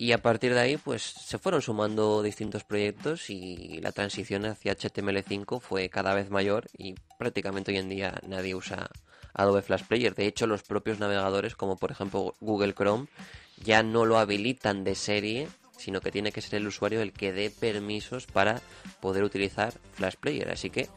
y 0.00 0.12
a 0.12 0.18
partir 0.18 0.54
de 0.54 0.60
ahí, 0.60 0.76
pues 0.76 1.02
se 1.02 1.38
fueron 1.38 1.60
sumando 1.60 2.22
distintos 2.22 2.62
proyectos 2.62 3.30
y 3.30 3.80
la 3.80 3.90
transición 3.90 4.44
hacia 4.46 4.76
HTML5 4.76 5.60
fue 5.60 5.88
cada 5.88 6.14
vez 6.14 6.30
mayor 6.30 6.66
y 6.76 6.94
prácticamente 7.18 7.72
hoy 7.72 7.78
en 7.78 7.88
día 7.88 8.20
nadie 8.24 8.54
usa 8.54 8.90
Adobe 9.34 9.60
Flash 9.60 9.82
Player. 9.84 10.14
De 10.14 10.26
hecho, 10.26 10.46
los 10.46 10.62
propios 10.62 11.00
navegadores, 11.00 11.56
como 11.56 11.76
por 11.76 11.90
ejemplo 11.90 12.34
Google 12.40 12.74
Chrome, 12.74 13.08
ya 13.64 13.82
no 13.82 14.04
lo 14.04 14.18
habilitan 14.18 14.84
de 14.84 14.94
serie, 14.94 15.48
sino 15.78 16.00
que 16.00 16.12
tiene 16.12 16.32
que 16.32 16.42
ser 16.42 16.56
el 16.56 16.66
usuario 16.66 17.00
el 17.00 17.12
que 17.12 17.32
dé 17.32 17.50
permisos 17.50 18.26
para 18.26 18.60
poder 19.00 19.24
utilizar 19.24 19.72
Flash 19.94 20.16
Player. 20.16 20.50
Así 20.50 20.68
que 20.68 20.88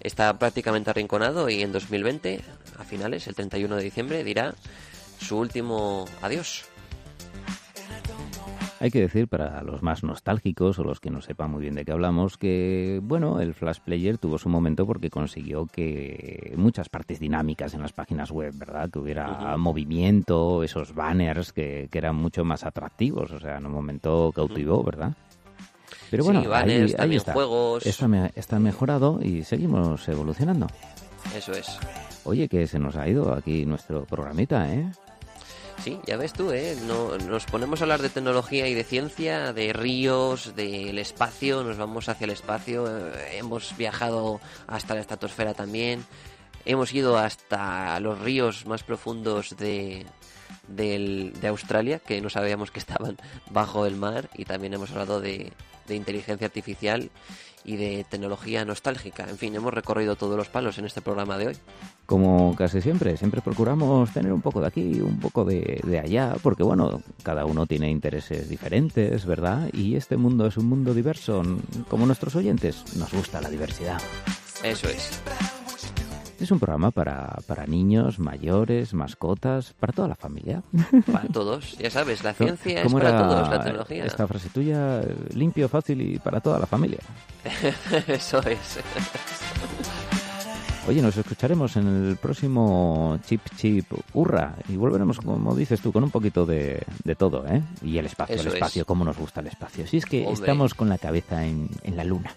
está 0.00 0.38
prácticamente 0.38 0.90
arrinconado 0.90 1.50
y 1.50 1.62
en 1.62 1.72
2020, 1.72 2.40
a 2.78 2.84
finales, 2.84 3.26
el 3.26 3.34
31 3.34 3.76
de 3.76 3.82
diciembre, 3.82 4.24
dirá 4.24 4.54
su 5.20 5.38
último 5.38 6.06
adiós. 6.22 6.64
Hay 8.82 8.90
que 8.90 9.00
decir, 9.00 9.28
para 9.28 9.62
los 9.62 9.80
más 9.80 10.02
nostálgicos 10.02 10.76
o 10.80 10.82
los 10.82 10.98
que 10.98 11.08
no 11.08 11.20
sepan 11.20 11.52
muy 11.52 11.62
bien 11.62 11.76
de 11.76 11.84
qué 11.84 11.92
hablamos, 11.92 12.36
que, 12.36 12.98
bueno, 13.00 13.38
el 13.38 13.54
Flash 13.54 13.78
Player 13.78 14.18
tuvo 14.18 14.38
su 14.38 14.48
momento 14.48 14.84
porque 14.84 15.08
consiguió 15.08 15.66
que 15.66 16.52
muchas 16.56 16.88
partes 16.88 17.20
dinámicas 17.20 17.74
en 17.74 17.82
las 17.82 17.92
páginas 17.92 18.32
web, 18.32 18.52
¿verdad? 18.56 18.90
Que 18.90 18.98
hubiera 18.98 19.56
movimiento, 19.56 20.64
esos 20.64 20.96
banners 20.96 21.52
que, 21.52 21.88
eran 21.92 22.16
mucho 22.16 22.44
más 22.44 22.64
atractivos, 22.64 23.30
o 23.30 23.38
sea, 23.38 23.58
en 23.58 23.66
un 23.66 23.72
momento 23.72 24.32
cautivó, 24.34 24.82
¿verdad? 24.82 25.12
Pero 26.10 26.24
bueno, 26.24 26.42
ahí, 26.52 27.14
está. 27.14 27.34
juegos. 27.34 27.86
está 27.86 28.58
mejorado 28.58 29.20
y 29.22 29.44
seguimos 29.44 30.08
evolucionando. 30.08 30.66
Eso 31.36 31.52
es. 31.52 31.78
Oye, 32.24 32.48
que 32.48 32.66
se 32.66 32.80
nos 32.80 32.96
ha 32.96 33.06
ido 33.06 33.32
aquí 33.32 33.64
nuestro 33.64 34.06
programita, 34.06 34.74
¿eh? 34.74 34.90
Sí, 35.82 35.98
ya 36.06 36.16
ves 36.16 36.32
tú, 36.32 36.52
¿eh? 36.52 36.76
No, 36.86 37.18
nos 37.18 37.44
ponemos 37.46 37.80
a 37.80 37.84
hablar 37.84 38.02
de 38.02 38.08
tecnología 38.08 38.68
y 38.68 38.74
de 38.74 38.84
ciencia, 38.84 39.52
de 39.52 39.72
ríos, 39.72 40.54
del 40.54 40.96
espacio, 40.96 41.64
nos 41.64 41.76
vamos 41.76 42.08
hacia 42.08 42.26
el 42.26 42.30
espacio, 42.30 42.86
eh, 42.86 43.38
hemos 43.38 43.76
viajado 43.76 44.40
hasta 44.68 44.94
la 44.94 45.00
estratosfera 45.00 45.54
también, 45.54 46.06
hemos 46.64 46.94
ido 46.94 47.18
hasta 47.18 47.98
los 47.98 48.20
ríos 48.20 48.64
más 48.64 48.84
profundos 48.84 49.56
de, 49.56 50.06
de 50.68 51.48
Australia, 51.48 51.98
que 51.98 52.20
no 52.20 52.30
sabíamos 52.30 52.70
que 52.70 52.78
estaban 52.78 53.16
bajo 53.50 53.86
el 53.86 53.96
mar, 53.96 54.30
y 54.34 54.44
también 54.44 54.74
hemos 54.74 54.90
hablado 54.90 55.20
de, 55.20 55.52
de 55.86 55.96
inteligencia 55.96 56.46
artificial 56.46 57.10
y 57.64 57.76
de 57.76 58.04
tecnología 58.08 58.64
nostálgica. 58.64 59.26
En 59.28 59.38
fin, 59.38 59.54
hemos 59.54 59.72
recorrido 59.72 60.16
todos 60.16 60.36
los 60.36 60.48
palos 60.48 60.78
en 60.78 60.84
este 60.84 61.00
programa 61.00 61.38
de 61.38 61.48
hoy. 61.48 61.56
Como 62.06 62.54
casi 62.56 62.80
siempre, 62.80 63.16
siempre 63.16 63.40
procuramos 63.40 64.12
tener 64.12 64.32
un 64.32 64.42
poco 64.42 64.60
de 64.60 64.66
aquí, 64.66 65.00
un 65.00 65.20
poco 65.20 65.44
de, 65.44 65.80
de 65.84 65.98
allá, 65.98 66.34
porque 66.42 66.62
bueno, 66.62 67.02
cada 67.22 67.44
uno 67.44 67.66
tiene 67.66 67.88
intereses 67.90 68.48
diferentes, 68.48 69.24
¿verdad? 69.24 69.68
Y 69.72 69.96
este 69.96 70.16
mundo 70.16 70.46
es 70.46 70.56
un 70.56 70.66
mundo 70.66 70.92
diverso, 70.94 71.42
como 71.88 72.06
nuestros 72.06 72.34
oyentes, 72.34 72.96
nos 72.96 73.12
gusta 73.12 73.40
la 73.40 73.48
diversidad. 73.48 74.00
Eso 74.62 74.88
es. 74.88 75.22
Es 76.42 76.50
un 76.50 76.58
programa 76.58 76.90
para, 76.90 77.38
para 77.46 77.66
niños, 77.66 78.18
mayores, 78.18 78.94
mascotas, 78.94 79.74
para 79.78 79.92
toda 79.92 80.08
la 80.08 80.16
familia. 80.16 80.60
Para 81.12 81.28
todos, 81.28 81.78
ya 81.78 81.88
sabes, 81.88 82.24
la 82.24 82.34
ciencia 82.34 82.82
es 82.82 82.92
para 82.92 83.16
todos, 83.16 83.48
la 83.48 83.62
tecnología. 83.62 84.04
Esta 84.04 84.26
frase 84.26 84.48
tuya, 84.48 85.02
limpio, 85.34 85.68
fácil 85.68 86.00
y 86.00 86.18
para 86.18 86.40
toda 86.40 86.58
la 86.58 86.66
familia. 86.66 86.98
Eso 88.08 88.40
es. 88.40 88.80
Oye, 90.88 91.00
nos 91.00 91.16
escucharemos 91.16 91.76
en 91.76 92.08
el 92.08 92.16
próximo 92.16 93.20
Chip 93.24 93.42
Chip 93.56 93.86
Hurra 94.12 94.56
y 94.68 94.74
volveremos, 94.74 95.20
como 95.20 95.54
dices 95.54 95.80
tú, 95.80 95.92
con 95.92 96.02
un 96.02 96.10
poquito 96.10 96.44
de, 96.44 96.82
de 97.04 97.14
todo, 97.14 97.46
¿eh? 97.46 97.62
Y 97.82 97.98
el 97.98 98.06
espacio, 98.06 98.40
el 98.40 98.48
espacio, 98.48 98.84
cómo 98.84 99.04
nos 99.04 99.16
gusta 99.16 99.42
el 99.42 99.46
espacio. 99.46 99.86
Si 99.86 99.98
es 99.98 100.06
que 100.06 100.28
estamos 100.28 100.74
con 100.74 100.88
la 100.88 100.98
cabeza 100.98 101.46
en, 101.46 101.68
en 101.84 101.96
la 101.96 102.02
luna. 102.02 102.34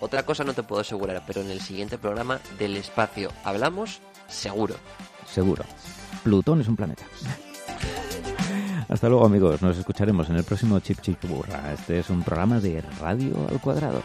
Otra 0.00 0.24
cosa 0.24 0.44
no 0.44 0.54
te 0.54 0.62
puedo 0.62 0.80
asegurar, 0.80 1.22
pero 1.26 1.40
en 1.40 1.50
el 1.50 1.60
siguiente 1.60 1.98
programa 1.98 2.40
del 2.58 2.76
espacio 2.76 3.30
hablamos 3.44 4.00
seguro. 4.28 4.76
Seguro. 5.26 5.64
Plutón 6.22 6.60
es 6.60 6.68
un 6.68 6.76
planeta. 6.76 7.04
Hasta 8.88 9.08
luego 9.08 9.26
amigos, 9.26 9.60
nos 9.60 9.76
escucharemos 9.76 10.30
en 10.30 10.36
el 10.36 10.44
próximo 10.44 10.80
Chip 10.80 11.00
Chip 11.02 11.22
Burra. 11.26 11.74
Este 11.74 11.98
es 11.98 12.08
un 12.08 12.22
programa 12.22 12.58
de 12.58 12.80
Radio 13.00 13.34
al 13.48 13.60
Cuadrado. 13.60 14.00